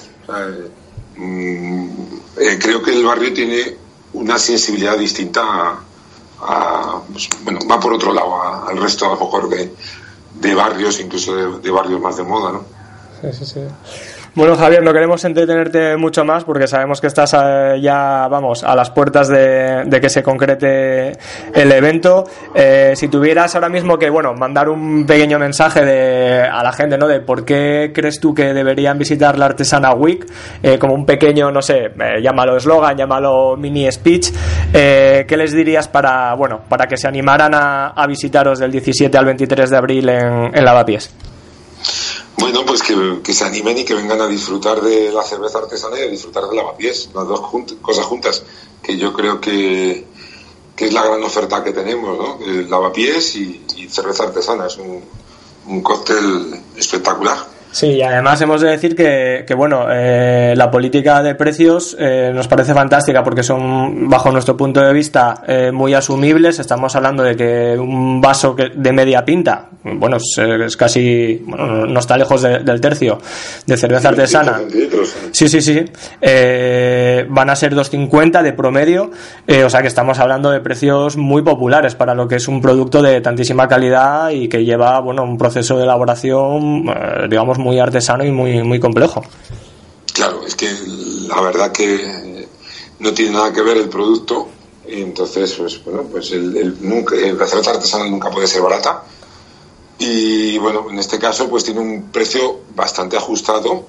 Mm, 1.16 1.88
eh, 2.40 2.58
creo 2.60 2.82
que 2.82 2.92
el 2.92 3.04
barrio 3.04 3.32
tiene 3.32 3.76
una 4.12 4.38
sensibilidad 4.38 4.96
distinta 4.96 5.80
a, 6.40 7.02
pues, 7.12 7.28
bueno, 7.42 7.60
va 7.70 7.80
por 7.80 7.92
otro 7.92 8.12
lado 8.12 8.42
al 8.68 8.76
resto 8.76 9.06
a 9.06 9.08
lo 9.08 9.20
mejor 9.20 9.48
de, 9.48 9.72
de 10.34 10.54
barrios, 10.54 11.00
incluso 11.00 11.34
de, 11.34 11.60
de, 11.60 11.70
barrios 11.70 12.00
más 12.00 12.16
de 12.16 12.22
moda, 12.22 12.52
¿no? 12.52 12.64
Sí, 13.20 13.38
sí, 13.38 13.46
sí. 13.46 13.60
Bueno, 14.38 14.54
Javier, 14.54 14.84
no 14.84 14.92
queremos 14.92 15.24
entretenerte 15.24 15.96
mucho 15.96 16.24
más 16.24 16.44
porque 16.44 16.68
sabemos 16.68 17.00
que 17.00 17.08
estás 17.08 17.34
eh, 17.34 17.80
ya, 17.82 18.28
vamos, 18.28 18.62
a 18.62 18.76
las 18.76 18.88
puertas 18.88 19.26
de, 19.26 19.98
que 20.00 20.08
se 20.08 20.22
concrete 20.22 21.10
el 21.52 21.72
evento. 21.72 22.22
Eh, 22.54 22.92
si 22.94 23.08
tuvieras 23.08 23.56
ahora 23.56 23.68
mismo 23.68 23.98
que, 23.98 24.08
bueno, 24.08 24.34
mandar 24.34 24.68
un 24.68 25.04
pequeño 25.06 25.40
mensaje 25.40 25.84
de, 25.84 26.42
a 26.42 26.62
la 26.62 26.70
gente, 26.70 26.96
¿no? 26.96 27.08
De 27.08 27.18
por 27.18 27.44
qué 27.44 27.90
crees 27.92 28.20
tú 28.20 28.32
que 28.32 28.54
deberían 28.54 28.96
visitar 28.96 29.36
la 29.36 29.46
Artesana 29.46 29.92
Week, 29.92 30.24
eh, 30.62 30.78
como 30.78 30.94
un 30.94 31.04
pequeño, 31.04 31.50
no 31.50 31.60
sé, 31.60 31.90
llámalo 32.22 32.56
eslogan, 32.56 32.96
llámalo 32.96 33.56
mini 33.56 33.90
speech, 33.90 34.28
¿qué 34.72 35.34
les 35.36 35.52
dirías 35.52 35.88
para, 35.88 36.32
bueno, 36.34 36.60
para 36.68 36.86
que 36.86 36.96
se 36.96 37.08
animaran 37.08 37.54
a, 37.56 38.06
visitaros 38.06 38.60
del 38.60 38.70
17 38.70 39.18
al 39.18 39.24
23 39.24 39.68
de 39.68 39.76
abril 39.76 40.08
en, 40.08 40.56
en 40.56 40.64
Lavapiés? 40.64 41.27
Bueno, 42.38 42.64
pues 42.64 42.82
que, 42.82 43.34
se 43.34 43.44
animen 43.44 43.78
y 43.78 43.84
que 43.84 43.94
vengan 43.94 44.20
a 44.20 44.28
disfrutar 44.28 44.80
de 44.80 45.10
la 45.10 45.24
cerveza 45.24 45.58
artesana 45.58 45.98
y 45.98 46.02
a 46.02 46.08
disfrutar 46.08 46.48
de 46.48 46.54
lavapiés, 46.54 47.10
las 47.14 47.26
dos 47.26 47.40
cosas 47.82 48.06
juntas, 48.06 48.44
que 48.82 48.96
yo 48.96 49.12
creo 49.12 49.40
que, 49.40 50.06
es 50.76 50.92
la 50.92 51.04
gran 51.04 51.22
oferta 51.24 51.64
que 51.64 51.72
tenemos, 51.72 52.16
¿no? 52.16 52.38
lavapiés 52.68 53.34
y, 53.34 53.88
cerveza 53.90 54.24
artesana, 54.24 54.66
es 54.66 54.76
un, 54.76 55.02
un 55.66 55.82
cóctel 55.82 56.62
espectacular. 56.76 57.57
Sí, 57.70 57.86
y 57.86 58.02
además 58.02 58.40
hemos 58.40 58.60
de 58.62 58.70
decir 58.70 58.96
que, 58.96 59.44
que 59.46 59.54
bueno, 59.54 59.86
eh, 59.90 60.54
la 60.56 60.70
política 60.70 61.22
de 61.22 61.34
precios 61.34 61.96
eh, 61.98 62.32
nos 62.34 62.48
parece 62.48 62.72
fantástica 62.72 63.22
porque 63.22 63.42
son, 63.42 64.08
bajo 64.08 64.30
nuestro 64.32 64.56
punto 64.56 64.80
de 64.80 64.92
vista, 64.92 65.42
eh, 65.46 65.70
muy 65.70 65.92
asumibles. 65.92 66.58
Estamos 66.58 66.96
hablando 66.96 67.22
de 67.22 67.36
que 67.36 67.76
un 67.78 68.20
vaso 68.20 68.56
de 68.74 68.92
media 68.92 69.24
pinta, 69.24 69.68
bueno, 69.84 70.16
es, 70.16 70.76
casi, 70.76 71.42
bueno, 71.46 71.86
no 71.86 72.00
está 72.00 72.16
lejos 72.16 72.42
del 72.42 72.80
tercio 72.80 73.18
de 73.66 73.76
cerveza 73.76 74.08
artesana. 74.08 74.60
Sí, 75.32 75.48
sí, 75.48 75.60
sí. 75.60 75.84
van 77.28 77.50
a 77.50 77.56
ser 77.56 77.74
2,50 77.74 78.42
de 78.42 78.52
promedio, 78.54 79.10
o 79.64 79.70
sea 79.70 79.82
que 79.82 79.88
estamos 79.88 80.18
hablando 80.18 80.50
de 80.50 80.60
precios 80.60 81.16
muy 81.16 81.42
populares 81.42 81.94
para 81.94 82.14
lo 82.14 82.26
que 82.26 82.36
es 82.36 82.48
un 82.48 82.60
producto 82.60 83.02
de 83.02 83.20
tantísima 83.20 83.68
calidad 83.68 84.30
y 84.30 84.48
que 84.48 84.64
lleva, 84.64 85.00
bueno, 85.00 85.22
un 85.22 85.36
proceso 85.36 85.76
de 85.76 85.84
elaboración, 85.84 86.84
digamos, 87.28 87.57
muy 87.58 87.78
artesano 87.78 88.24
y 88.24 88.30
muy, 88.30 88.62
muy 88.62 88.80
complejo. 88.80 89.22
Claro, 90.14 90.42
es 90.46 90.54
que 90.54 90.68
la 91.28 91.40
verdad 91.40 91.72
que 91.72 92.48
no 92.98 93.12
tiene 93.12 93.32
nada 93.32 93.52
que 93.52 93.62
ver 93.62 93.76
el 93.76 93.88
producto 93.88 94.48
y 94.86 95.02
entonces, 95.02 95.54
pues 95.54 95.84
bueno, 95.84 96.04
pues 96.10 96.32
el, 96.32 96.76
nunca, 96.80 97.14
la 97.14 97.46
cerveza 97.46 97.72
artesana 97.72 98.06
nunca 98.06 98.30
puede 98.30 98.46
ser 98.46 98.62
barata 98.62 99.04
y 99.98 100.56
bueno, 100.58 100.86
en 100.90 100.98
este 100.98 101.18
caso 101.18 101.48
pues 101.48 101.64
tiene 101.64 101.80
un 101.80 102.10
precio 102.10 102.60
bastante 102.74 103.16
ajustado, 103.16 103.84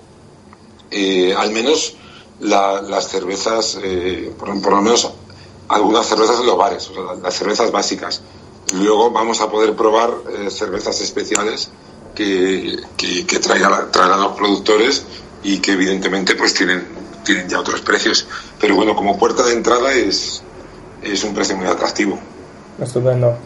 eh, 0.89 1.33
al 1.37 1.51
menos 1.51 1.95
las 2.39 3.07
cervezas, 3.09 3.77
eh, 3.83 4.33
por, 4.37 4.49
lo 4.49 4.81
menos 4.81 5.09
algunas 5.67 6.07
cervezas 6.07 6.39
en 6.39 6.47
los 6.47 6.57
bares, 6.57 6.89
las 7.21 7.33
cervezas 7.33 7.71
básicas. 7.71 8.21
Luego 8.73 9.11
vamos 9.11 9.41
a 9.41 9.49
poder 9.49 9.75
probar 9.75 10.11
eh, 10.29 10.49
cervezas 10.49 10.99
especiales 11.01 11.69
que, 12.97 13.23
que, 13.25 13.39
traigan, 13.39 13.91
traerán 13.91 14.21
los 14.21 14.33
productores 14.33 15.05
y 15.43 15.59
que 15.59 15.73
evidentemente 15.73 16.35
pues 16.35 16.53
tienen, 16.53 16.85
tienen 17.23 17.47
ya 17.47 17.59
otros 17.59 17.81
precios. 17.81 18.27
Pero 18.59 18.75
bueno, 18.75 18.95
como 18.95 19.17
puerta 19.17 19.43
de 19.45 19.53
entrada 19.53 19.93
es, 19.93 20.43
es 21.01 21.23
un 21.23 21.33
precio 21.33 21.55
muy 21.55 21.67
atractivo. 21.67 22.19
Estupendo. 22.81 23.37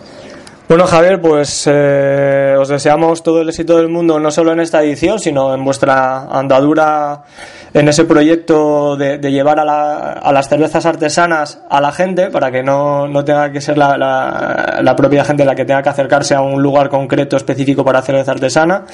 Bueno, 0.68 0.88
Javier, 0.88 1.22
pues 1.22 1.64
eh, 1.68 2.56
os 2.58 2.70
deseamos 2.70 3.22
todo 3.22 3.42
el 3.42 3.50
éxito 3.50 3.78
del 3.78 3.90
mundo, 3.90 4.20
no 4.20 4.32
solo 4.32 4.54
en 4.54 4.62
esta 4.62 4.82
edición, 4.82 5.20
sino 5.20 5.54
en 5.54 5.64
vuestra 5.64 6.24
andadura 6.24 7.24
en 7.74 7.88
ese 7.88 8.06
proyecto 8.06 8.96
de, 8.96 9.18
llevar 9.32 9.60
a, 9.60 10.32
las 10.32 10.50
cervezas 10.50 10.86
artesanas 10.86 11.60
a 11.70 11.82
la 11.82 11.92
gente, 11.92 12.30
para 12.30 12.52
que 12.52 12.64
no, 12.64 13.10
tenga 13.26 13.52
que 13.52 13.62
ser 13.62 13.78
la, 13.78 14.94
propia 14.96 15.26
gente 15.26 15.46
la 15.46 15.56
que 15.56 15.66
tenga 15.66 15.82
que 15.82 15.90
acercarse 15.90 16.36
a 16.36 16.42
un 16.42 16.62
lugar 16.62 16.90
concreto 16.90 17.38
específico 17.38 17.84
para 17.84 18.02
cerveza 18.02 18.32
artesana. 18.32 18.86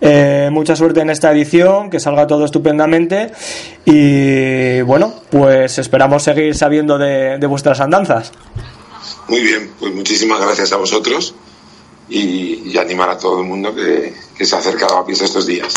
Eh, 0.00 0.48
mucha 0.52 0.76
suerte 0.76 1.00
en 1.00 1.10
esta 1.10 1.32
edición, 1.32 1.90
que 1.90 2.00
salga 2.00 2.26
todo 2.26 2.44
estupendamente 2.44 3.30
y 3.84 4.80
bueno, 4.82 5.12
pues 5.30 5.78
esperamos 5.78 6.22
seguir 6.22 6.54
sabiendo 6.54 6.98
de 6.98 7.46
vuestras 7.46 7.80
andanzas. 7.80 8.32
Muy 9.28 9.40
bien, 9.40 9.70
pues 9.78 9.94
muchísimas 9.94 10.40
gracias 10.40 10.72
a 10.72 10.76
vosotros 10.76 11.34
y, 12.08 12.76
animar 12.78 13.10
a 13.10 13.18
todo 13.18 13.40
el 13.40 13.46
mundo 13.46 13.74
que, 13.74 14.14
se 14.44 14.56
ha 14.56 14.58
acercado 14.58 14.98
a 14.98 15.06
pies 15.06 15.20
estos 15.22 15.46
días. 15.46 15.74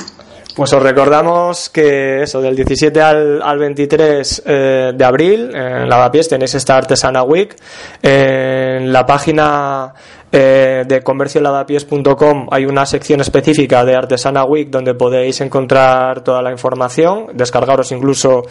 Pues 0.55 0.71
os 0.71 0.81
recordamos 0.81 1.69
que 1.69 2.23
eso, 2.23 2.41
del 2.41 2.55
17 2.55 3.01
al, 3.01 3.59
23 3.59 4.43
eh, 4.45 4.93
de 4.95 5.03
abril, 5.03 5.53
en 5.53 5.89
Lavapiés 5.89 6.29
tenéis 6.29 6.55
esta 6.55 6.77
Artesana 6.77 7.23
Week. 7.23 7.53
En 8.01 8.93
la 8.93 9.05
página 9.05 9.93
eh, 10.31 10.83
de 10.88 11.01
comerciolavapiés.com 11.01 12.47
hay 12.51 12.65
una 12.65 12.85
sección 12.85 13.21
específica 13.21 13.85
de 13.85 13.95
Artesana 13.95 14.43
Week 14.43 14.69
donde 14.69 14.93
podéis 14.93 15.39
encontrar 15.41 16.23
toda 16.23 16.41
la 16.41 16.51
información, 16.51 17.27
descargaros 17.33 17.91
incluso 17.91 18.43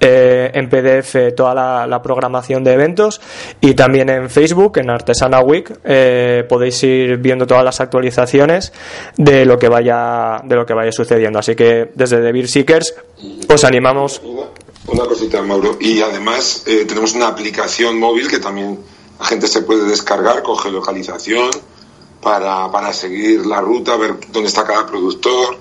eh, 0.00 0.50
en 0.54 0.68
PDF 0.68 1.34
toda 1.36 1.86
la, 1.86 2.02
programación 2.02 2.64
de 2.64 2.72
eventos 2.72 3.20
y 3.60 3.74
también 3.74 4.08
en 4.08 4.30
Facebook, 4.30 4.78
en 4.78 4.90
Artesana 4.90 5.40
Week, 5.40 5.78
eh, 5.84 6.44
podéis 6.48 6.82
ir 6.82 7.18
viendo 7.18 7.46
todas 7.46 7.64
las 7.64 7.80
actualizaciones 7.80 8.72
de 9.16 9.44
lo 9.44 9.58
que 9.58 9.68
vaya 9.68 10.40
de 10.42 10.56
lo 10.56 10.64
que 10.64 10.74
vaya 10.74 10.92
sucediendo. 10.92 11.38
Así 11.38 11.54
que 11.54 11.90
desde 11.94 12.22
The 12.22 12.32
Beer 12.32 12.48
Seekers 12.48 12.94
os 13.48 13.64
animamos. 13.64 14.22
Una, 14.86 15.04
cosita, 15.04 15.42
Mauro. 15.42 15.76
Y 15.80 16.00
además 16.00 16.64
tenemos 16.64 17.14
una 17.14 17.28
aplicación 17.28 17.98
móvil 17.98 18.28
que 18.28 18.38
también 18.38 18.78
la 19.18 19.26
gente 19.26 19.48
se 19.48 19.62
puede 19.62 19.84
descargar 19.84 20.42
con 20.42 20.58
geolocalización 20.58 21.50
para, 22.22 22.70
para 22.70 22.92
seguir 22.92 23.46
la 23.46 23.60
ruta, 23.60 23.96
ver 23.96 24.18
dónde 24.32 24.48
está 24.48 24.64
cada 24.64 24.86
productor 24.86 25.58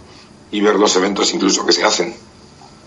y 0.52 0.62
ver 0.62 0.76
los 0.76 0.96
eventos 0.96 1.34
incluso 1.34 1.66
que 1.66 1.74
se 1.74 1.84
hacen. 1.84 2.16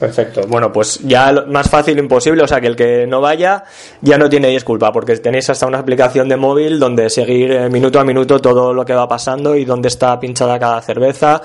Perfecto. 0.01 0.41
Bueno, 0.49 0.73
pues 0.73 0.99
ya 1.01 1.31
más 1.47 1.69
fácil 1.69 1.99
imposible. 1.99 2.43
O 2.43 2.49
sea, 2.49 2.59
que 2.59 2.69
el 2.69 2.75
que 2.75 3.07
no 3.07 3.21
vaya 3.21 3.65
ya 4.01 4.17
no 4.17 4.31
tiene 4.31 4.49
disculpa, 4.49 4.91
porque 4.91 5.15
tenéis 5.19 5.51
hasta 5.51 5.67
una 5.67 5.79
aplicación 5.79 6.27
de 6.27 6.39
móvil 6.39 6.81
donde 6.81 7.11
seguir 7.11 7.53
eh, 7.53 7.69
minuto 7.69 8.01
a 8.01 8.05
minuto 8.05 8.41
todo 8.41 8.73
lo 8.73 8.83
que 8.87 8.95
va 8.95 9.07
pasando 9.07 9.55
y 9.55 9.67
dónde 9.67 9.89
está 9.89 10.19
pinchada 10.19 10.59
cada 10.59 10.81
cerveza 10.81 11.43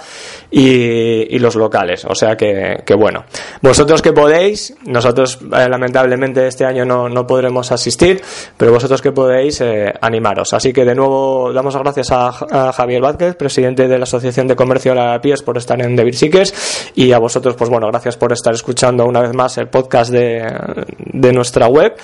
y, 0.49 1.37
los 1.37 1.55
locales. 1.55 2.05
O 2.05 2.15
sea 2.15 2.37
que, 2.37 2.81
bueno. 2.97 3.25
Vosotros 3.61 4.01
que 4.01 4.13
podéis, 4.13 4.73
nosotros 4.85 5.37
eh, 5.41 5.67
lamentablemente 5.69 6.47
este 6.47 6.63
año 6.63 6.85
no, 6.85 7.27
podremos 7.27 7.73
asistir, 7.73 8.21
pero 8.55 8.71
vosotros 8.71 9.01
que 9.01 9.11
podéis, 9.11 9.59
eh, 9.59 9.93
animaros. 9.99 10.53
Así 10.53 10.71
que 10.71 10.85
de 10.85 10.95
nuevo 10.95 11.51
damos 11.51 11.75
gracias 11.75 12.07
a, 12.11 12.71
Javier 12.71 13.01
Vázquez, 13.01 13.35
presidente 13.35 13.89
de 13.89 13.97
la 13.97 14.03
Asociación 14.03 14.47
de 14.47 14.55
Comercio 14.55 14.93
de 14.93 15.01
la 15.01 15.19
Pies, 15.19 15.41
por 15.41 15.57
estar 15.57 15.81
en 15.81 15.97
The 15.97 16.13
Seekers 16.13 16.91
y 16.95 17.11
a 17.11 17.19
vosotros, 17.19 17.55
pues 17.55 17.69
bueno, 17.69 17.87
gracias 17.87 18.15
por 18.15 18.31
estar 18.31 18.44
estar 18.45 18.53
escuchando 18.53 19.05
una 19.05 19.21
vez 19.21 19.33
más 19.33 19.57
el 19.57 19.69
podcast 19.69 20.11
de, 20.11 20.85
de 20.99 21.33
nuestra 21.33 21.67
web 21.67 21.95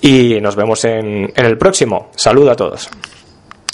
y 0.00 0.40
nos 0.40 0.54
vemos 0.54 0.84
en, 0.84 1.32
en 1.34 1.44
el 1.44 1.58
próximo. 1.58 2.10
Saludo 2.14 2.52
a 2.52 2.54
todos. 2.54 2.88